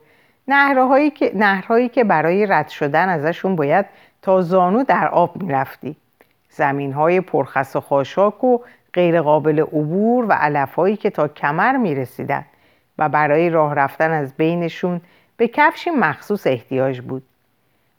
نهرهایی 0.47 1.09
که 1.09 1.31
نهرهایی 1.35 1.89
که 1.89 2.03
برای 2.03 2.45
رد 2.45 2.67
شدن 2.67 3.09
ازشون 3.09 3.55
باید 3.55 3.85
تا 4.21 4.41
زانو 4.41 4.83
در 4.83 5.07
آب 5.07 5.43
می‌رفتی. 5.43 5.95
زمین 6.49 6.93
های 6.93 7.21
پرخس 7.21 7.75
و 7.75 7.81
خاشاک 7.81 8.43
و 8.43 8.59
غیر 8.93 9.21
قابل 9.21 9.59
عبور 9.59 10.25
و 10.29 10.31
علف 10.31 10.79
که 10.79 11.09
تا 11.09 11.27
کمر 11.27 11.77
می 11.77 11.95
رسیدن 11.95 12.45
و 12.97 13.09
برای 13.09 13.49
راه 13.49 13.75
رفتن 13.75 14.11
از 14.11 14.33
بینشون 14.33 15.01
به 15.37 15.47
کفشی 15.47 15.89
مخصوص 15.89 16.47
احتیاج 16.47 17.01
بود. 17.01 17.23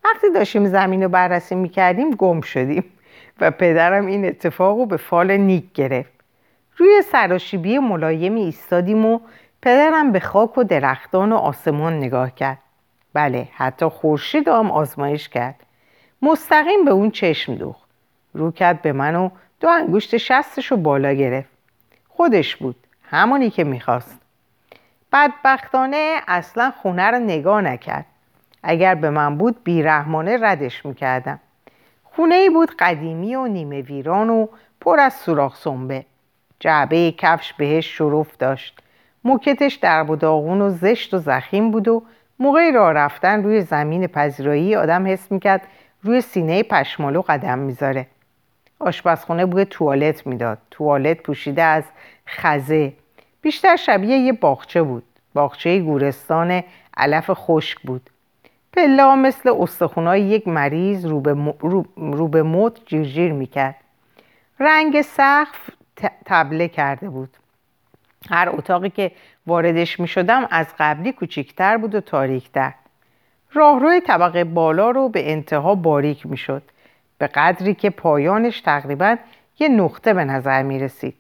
وقتی 0.05 0.31
داشتیم 0.35 0.67
زمین 0.67 1.03
رو 1.03 1.09
بررسی 1.09 1.55
می‌کردیم 1.55 2.11
گم 2.11 2.41
شدیم. 2.41 2.85
و 3.41 3.51
پدرم 3.51 4.07
این 4.07 4.25
اتفاق 4.25 4.79
رو 4.79 4.87
به 4.87 4.97
فال 4.97 5.37
نیک 5.37 5.73
گرفت. 5.73 6.13
روی 6.77 7.03
سراشیبی 7.03 7.79
ملایمی 7.79 8.41
ایستادیم 8.41 9.05
و 9.07 9.21
پدرم 9.63 10.13
به 10.13 10.21
خاک 10.21 10.59
و 10.59 10.65
درختان 10.65 11.33
و 11.33 11.37
آسمان 11.37 11.97
نگاه 11.97 12.35
کرد. 12.35 12.59
بله 13.15 13.49
حتی 13.53 13.87
خورشید 13.87 14.49
هم 14.49 14.71
آزمایش 14.71 15.29
کرد. 15.29 15.61
مستقیم 16.23 16.85
به 16.85 16.91
اون 16.91 17.11
چشم 17.11 17.55
دوخت. 17.55 17.91
رو 18.35 18.51
کرد 18.51 18.83
به 18.83 18.93
من 18.93 19.17
و 19.17 19.31
دو 19.61 19.69
انگشت 19.69 20.17
شستش 20.17 20.67
رو 20.67 20.77
بالا 20.77 21.13
گرفت. 21.13 21.51
خودش 22.09 22.57
بود 22.57 22.77
همونی 23.11 23.51
که 23.51 23.65
می‌خواست. 23.65 24.21
بدبختانه 25.13 26.21
اصلا 26.29 26.73
خونه 26.83 27.11
رو 27.11 27.19
نگاه 27.19 27.61
نکرد. 27.61 28.07
اگر 28.63 28.95
به 28.95 29.11
من 29.11 29.39
بود 29.39 29.65
بیرحمانه 29.65 30.39
ردش 30.41 30.87
می‌کردم. 30.87 31.41
خونه 32.13 32.35
ای 32.35 32.51
بود 32.51 32.77
قدیمی 32.79 33.35
و 33.35 33.47
نیمه 33.47 33.81
ویران 33.81 34.31
و 34.31 34.47
پر 34.81 35.01
از 35.01 35.15
سوراخ 35.15 35.57
سنبه. 35.57 36.05
جعبه 36.61 37.15
کفش 37.19 37.53
بهش 37.53 37.99
شرف 37.99 38.37
داشت. 38.37 38.79
موکتش 39.25 39.75
در 39.75 40.11
و 40.11 40.17
داغون 40.17 40.61
و 40.61 40.71
زشت 40.71 41.15
و 41.15 41.19
زخیم 41.19 41.71
بود 41.71 41.89
و 41.89 42.03
موقع 42.39 42.71
راه 42.71 42.93
رفتن 42.93 43.43
روی 43.43 43.61
زمین 43.61 44.07
پذیرایی 44.07 44.77
آدم 44.77 45.07
حس 45.07 45.33
می‌کرد 45.33 45.63
روی 46.03 46.21
سینه 46.21 46.63
پشمالو 46.63 47.23
قدم 47.23 47.59
می‌ذاره. 47.59 48.07
آشپزخونه 48.79 49.47
بوی 49.47 49.65
توالت 49.65 50.27
می‌داد. 50.27 50.59
توالت 50.71 51.23
پوشیده 51.23 51.63
از 51.63 51.85
خزه. 52.29 52.93
بیشتر 53.43 53.77
شبیه 53.77 54.19
یه 54.19 54.33
باغچه 54.33 54.83
بود. 54.83 55.03
باغچه 55.35 55.79
گورستان 55.79 56.63
علف 56.97 57.31
خشک 57.35 57.79
بود. 57.81 58.10
پلا 58.73 59.17
مثل 59.17 59.55
استخونای 59.61 60.21
یک 60.21 60.49
مریض 60.49 61.07
رو 61.97 62.29
به, 62.29 62.43
موت 62.43 62.87
جیرجیر 62.87 63.33
می‌کرد 63.33 63.77
رنگ 64.61 65.03
سقف 65.03 65.71
تبله 66.25 66.69
کرده 66.69 67.09
بود. 67.09 67.29
هر 68.31 68.49
اتاقی 68.53 68.91
که 68.91 69.13
واردش 69.47 70.01
می‌شدم 70.01 70.49
از 70.51 70.67
قبلی 70.79 71.13
کوچیکتر 71.13 71.77
بود 71.77 71.95
و 71.95 72.01
تاریکتر. 72.01 72.73
راهروی 73.53 74.01
طبقه 74.01 74.45
بالا 74.45 74.91
رو 74.91 75.09
به 75.09 75.33
انتها 75.33 75.75
باریک 75.75 76.27
می‌شد 76.27 76.63
به 77.19 77.27
قدری 77.27 77.75
که 77.75 77.91
پایانش 77.91 78.61
تقریبا 78.61 79.17
یه 79.59 79.69
نقطه 79.69 80.15
به 80.15 80.25
نظر 80.25 80.63
می 80.63 80.79
رسید. 80.79 81.15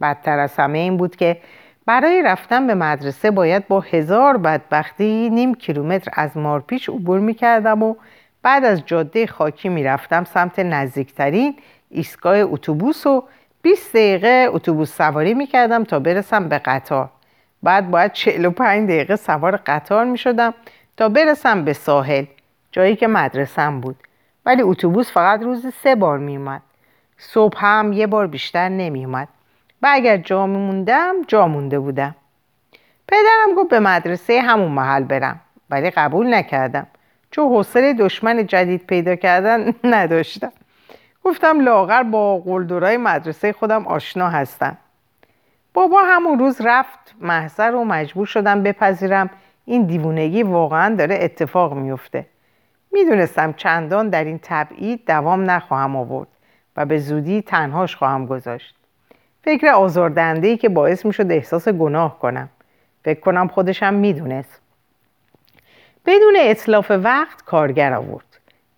بدتر 0.00 0.38
از 0.38 0.56
همه 0.56 0.78
این 0.78 0.96
بود 0.96 1.16
که 1.16 1.40
برای 1.86 2.22
رفتن 2.22 2.66
به 2.66 2.74
مدرسه 2.74 3.30
باید 3.30 3.68
با 3.68 3.80
هزار 3.80 4.36
بدبختی 4.36 5.30
نیم 5.30 5.54
کیلومتر 5.54 6.10
از 6.14 6.36
مارپیچ 6.36 6.88
عبور 6.88 7.20
می 7.20 7.34
کردم 7.34 7.82
و 7.82 7.94
بعد 8.42 8.64
از 8.64 8.86
جاده 8.86 9.26
خاکی 9.26 9.68
می 9.68 9.84
رفتم 9.84 10.24
سمت 10.24 10.58
نزدیکترین 10.58 11.56
ایستگاه 11.90 12.36
اتوبوس 12.38 13.06
و 13.06 13.24
20 13.62 13.90
دقیقه 13.90 14.46
اتوبوس 14.50 14.96
سواری 14.96 15.34
می 15.34 15.46
کردم 15.46 15.84
تا 15.84 15.98
برسم 15.98 16.48
به 16.48 16.58
قطار. 16.58 17.10
بعد 17.62 17.90
باید 17.90 18.12
45 18.12 18.88
دقیقه 18.88 19.16
سوار 19.16 19.56
قطار 19.56 20.04
می 20.04 20.18
شدم 20.18 20.54
تا 20.96 21.08
برسم 21.08 21.64
به 21.64 21.72
ساحل 21.72 22.24
جایی 22.72 22.96
که 22.96 23.06
مدرسم 23.06 23.80
بود. 23.80 23.96
ولی 24.46 24.62
اتوبوس 24.62 25.12
فقط 25.12 25.42
روزی 25.42 25.70
سه 25.70 25.94
بار 25.94 26.18
میومد 26.18 26.62
صبح 27.18 27.66
هم 27.66 27.92
یه 27.92 28.06
بار 28.06 28.26
بیشتر 28.26 28.68
نمیومد 28.68 29.28
و 29.82 29.88
اگر 29.90 30.16
جا 30.16 30.46
موندم 30.46 31.14
جا 31.28 31.48
مونده 31.48 31.78
بودم. 31.78 32.14
پدرم 33.08 33.54
گفت 33.56 33.70
به 33.70 33.80
مدرسه 33.80 34.40
همون 34.40 34.70
محل 34.72 35.04
برم 35.04 35.40
ولی 35.70 35.90
قبول 35.90 36.34
نکردم. 36.34 36.86
چون 37.30 37.48
حوصله 37.48 37.94
دشمن 37.94 38.46
جدید 38.46 38.86
پیدا 38.86 39.16
کردن 39.16 39.74
نداشتم. 39.84 40.52
گفتم 41.24 41.60
لاغر 41.60 42.02
با 42.02 42.38
قلدرای 42.38 42.96
مدرسه 42.96 43.52
خودم 43.52 43.86
آشنا 43.86 44.28
هستم. 44.28 44.76
بابا 45.74 46.02
همون 46.02 46.38
روز 46.38 46.60
رفت 46.60 47.14
محضر 47.20 47.74
و 47.74 47.84
مجبور 47.84 48.26
شدم 48.26 48.62
بپذیرم. 48.62 49.30
این 49.64 49.86
دیوونگی 49.86 50.42
واقعا 50.42 50.94
داره 50.94 51.18
اتفاق 51.20 51.74
میفته 51.74 52.26
می‌دونستم 52.92 53.52
چندان 53.52 54.08
در 54.08 54.24
این 54.24 54.40
تبعید 54.42 55.06
دوام 55.06 55.50
نخواهم 55.50 55.96
آورد 55.96 56.28
و 56.76 56.86
به 56.86 56.98
زودی 56.98 57.42
تنهاش 57.42 57.96
خواهم 57.96 58.26
گذاشت. 58.26 58.81
فکر 59.44 59.68
آزاردهنده 59.68 60.56
که 60.56 60.68
باعث 60.68 61.06
می‌شد 61.06 61.32
احساس 61.32 61.68
گناه 61.68 62.18
کنم. 62.18 62.48
فکر 63.04 63.20
کنم 63.20 63.48
خودشم 63.48 63.94
می‌دونست. 63.94 64.60
بدون 66.06 66.34
اطلاف 66.38 66.90
وقت 66.90 67.44
کارگر 67.44 67.92
آورد. 67.92 68.24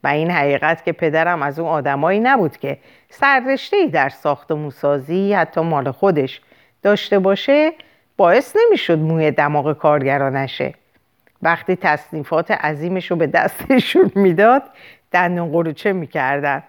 و 0.04 0.08
این 0.08 0.30
حقیقت 0.30 0.84
که 0.84 0.92
پدرم 0.92 1.42
از 1.42 1.58
اون 1.58 1.68
آدمایی 1.68 2.20
نبود 2.20 2.56
که 2.56 2.78
سررشته 3.10 3.76
ای 3.76 3.88
در 3.88 4.08
ساخت 4.08 4.52
موسازی 4.52 5.32
حتی 5.32 5.60
مال 5.60 5.90
خودش 5.90 6.40
داشته 6.82 7.18
باشه 7.18 7.72
باعث 8.16 8.56
نمی‌شد 8.56 8.98
موی 8.98 9.30
دماغ 9.30 9.78
کارگرا 9.78 10.30
نشه. 10.30 10.74
وقتی 11.42 11.76
تصنیفات 11.76 12.50
عظیمش 12.50 13.10
رو 13.10 13.16
به 13.16 13.26
دستشون 13.26 14.10
می‌داد 14.14 14.62
دندون 15.12 15.52
قروچه 15.52 15.92
می‌کردن. 15.92 16.62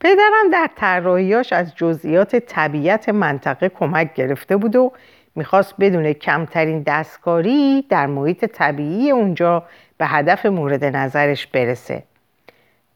پدرم 0.00 0.50
در 0.52 0.68
طراحیاش 0.76 1.52
از 1.52 1.74
جزئیات 1.76 2.36
طبیعت 2.36 3.08
منطقه 3.08 3.68
کمک 3.68 4.14
گرفته 4.14 4.56
بود 4.56 4.76
و 4.76 4.92
می‌خواست 5.34 5.74
بدون 5.80 6.12
کمترین 6.12 6.82
دستکاری 6.82 7.86
در 7.88 8.06
محیط 8.06 8.44
طبیعی 8.44 9.10
اونجا 9.10 9.62
به 9.98 10.06
هدف 10.06 10.46
مورد 10.46 10.84
نظرش 10.84 11.46
برسه. 11.46 12.02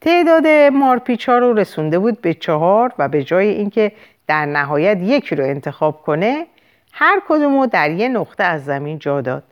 تعداد 0.01 0.47
مارپیچا 0.73 1.39
رو 1.39 1.53
رسونده 1.53 1.99
بود 1.99 2.21
به 2.21 2.35
چهار 2.35 2.93
و 2.99 3.09
به 3.09 3.23
جای 3.23 3.49
اینکه 3.49 3.93
در 4.27 4.47
نهایت 4.47 4.99
یکی 5.01 5.37
رو 5.37 5.45
انتخاب 5.45 6.03
کنه 6.03 6.47
هر 6.93 7.23
کدوم 7.29 7.61
رو 7.61 7.67
در 7.67 7.91
یه 7.91 8.09
نقطه 8.09 8.45
از 8.45 8.65
زمین 8.65 8.99
جا 8.99 9.21
داد. 9.21 9.43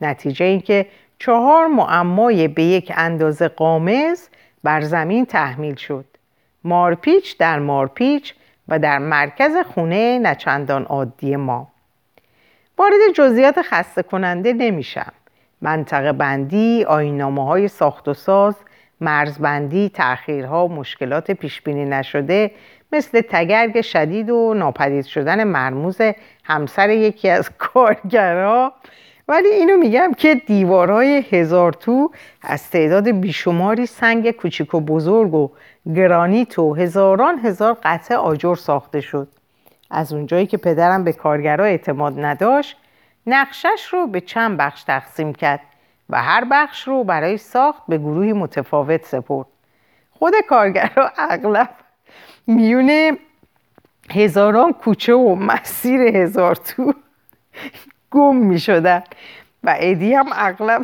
نتیجه 0.00 0.46
اینکه 0.46 0.86
چهار 1.18 1.66
معمای 1.66 2.48
به 2.48 2.62
یک 2.62 2.92
اندازه 2.96 3.48
قامز 3.48 4.28
بر 4.64 4.80
زمین 4.80 5.26
تحمیل 5.26 5.74
شد. 5.74 6.04
مارپیچ 6.64 7.38
در 7.38 7.58
مارپیچ 7.58 8.34
و 8.68 8.78
در 8.78 8.98
مرکز 8.98 9.56
خونه 9.74 10.18
نچندان 10.18 10.84
عادی 10.84 11.36
ما. 11.36 11.68
وارد 12.78 13.12
جزئیات 13.14 13.62
خسته 13.62 14.02
کننده 14.02 14.52
نمیشم. 14.52 15.12
منطقه 15.60 16.12
بندی، 16.12 16.84
آینامه 16.84 17.44
های 17.44 17.68
ساخت 17.68 18.08
و 18.08 18.14
ساز، 18.14 18.54
مرزبندی، 19.00 19.88
تأخیرها، 19.88 20.66
مشکلات 20.66 21.30
پیشبینی 21.30 21.84
نشده 21.84 22.50
مثل 22.92 23.20
تگرگ 23.20 23.80
شدید 23.80 24.30
و 24.30 24.54
ناپدید 24.54 25.04
شدن 25.04 25.44
مرموز 25.44 25.98
همسر 26.44 26.90
یکی 26.90 27.28
از 27.28 27.50
کارگرها 27.58 28.72
ولی 29.28 29.48
اینو 29.48 29.76
میگم 29.76 30.12
که 30.16 30.34
دیوارهای 30.34 31.24
هزار 31.30 31.72
تو 31.72 32.10
از 32.42 32.70
تعداد 32.70 33.10
بیشماری 33.10 33.86
سنگ 33.86 34.30
کوچیک 34.30 34.74
و 34.74 34.80
بزرگ 34.80 35.34
و 35.34 35.50
گرانیت 35.86 36.58
و 36.58 36.74
هزاران 36.74 37.38
هزار 37.38 37.76
قطعه 37.82 38.16
آجر 38.16 38.54
ساخته 38.54 39.00
شد. 39.00 39.28
از 39.90 40.12
اونجایی 40.12 40.46
که 40.46 40.56
پدرم 40.56 41.04
به 41.04 41.12
کارگرها 41.12 41.66
اعتماد 41.66 42.24
نداشت 42.24 42.76
نقشش 43.26 43.88
رو 43.90 44.06
به 44.06 44.20
چند 44.20 44.56
بخش 44.56 44.82
تقسیم 44.82 45.32
کرد 45.32 45.60
و 46.10 46.22
هر 46.22 46.44
بخش 46.50 46.88
رو 46.88 47.04
برای 47.04 47.36
ساخت 47.36 47.82
به 47.88 47.98
گروهی 47.98 48.32
متفاوت 48.32 49.06
سپرد. 49.06 49.46
خود 50.10 50.34
کارگرها 50.48 51.10
اغلب 51.18 51.70
میونه 52.46 53.18
هزاران 54.10 54.72
کوچه 54.72 55.14
و 55.14 55.34
مسیر 55.34 56.00
هزار 56.00 56.54
تو 56.54 56.94
گم 58.10 58.36
می 58.36 58.60
شدن 58.60 59.02
و 59.64 59.74
ادی 59.78 60.14
هم 60.14 60.26
اغلب 60.32 60.82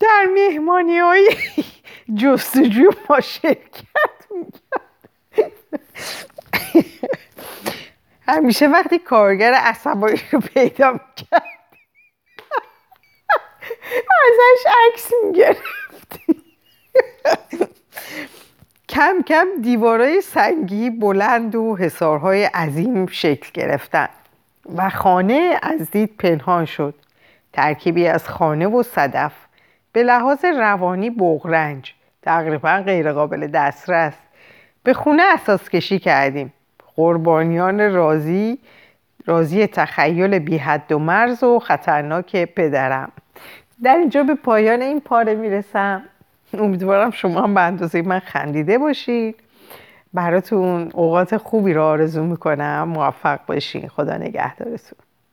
در 0.00 0.26
مهمانی 0.34 0.98
های 0.98 1.36
جستجو 2.14 2.90
ما 3.10 3.20
شرکت 3.20 3.84
همیشه 8.28 8.66
وقتی 8.66 8.98
کارگر 8.98 9.52
عصبایی 9.52 10.20
رو 10.30 10.40
پیدا 10.40 10.92
می‌کرد 10.92 11.42
ازش 14.24 14.66
عکس 14.86 15.10
می‌گرفت. 15.24 16.20
کم 18.88 19.22
کم 19.26 19.46
دیوارای 19.62 20.20
سنگی 20.20 20.90
بلند 20.90 21.54
و 21.54 21.76
حسارهای 21.76 22.44
عظیم 22.44 23.06
شکل 23.06 23.50
گرفتن 23.54 24.08
و 24.76 24.90
خانه 24.90 25.58
از 25.62 25.90
دید 25.90 26.16
پنهان 26.16 26.64
شد. 26.64 26.94
ترکیبی 27.52 28.06
از 28.06 28.28
خانه 28.28 28.66
و 28.66 28.82
صدف. 28.82 29.32
به 29.94 30.02
لحاظ 30.02 30.44
روانی 30.44 31.10
بغرنج 31.10 31.94
تقریبا 32.22 32.82
غیرقابل 32.86 33.46
دسترس. 33.46 34.14
به 34.82 34.94
خونه 34.94 35.22
اساس 35.34 35.68
کشی 35.68 35.98
کردیم. 35.98 36.52
قربانیان 36.96 37.94
رازی 37.94 38.58
رازی 39.26 39.66
تخیل 39.66 40.38
بی 40.38 40.58
حد 40.58 40.92
و 40.92 40.98
مرز 40.98 41.42
و 41.42 41.58
خطرناک 41.58 42.54
پدرم. 42.54 43.12
در 43.82 43.96
اینجا 43.96 44.22
به 44.22 44.34
پایان 44.34 44.82
این 44.82 45.00
پاره 45.00 45.34
می‌رسم. 45.34 46.02
امیدوارم 46.54 47.10
شما 47.10 47.42
هم 47.42 47.54
به 47.54 47.60
اندازه 47.60 48.02
من 48.02 48.18
خندیده 48.18 48.78
باشید 48.78 49.36
براتون 50.14 50.90
اوقات 50.94 51.36
خوبی 51.36 51.72
رو 51.72 51.82
آرزو 51.82 52.24
می‌کنم. 52.24 52.88
موفق 52.88 53.40
باشین. 53.46 53.88
خدا 53.88 54.16
نگهدارتون. 54.16 54.98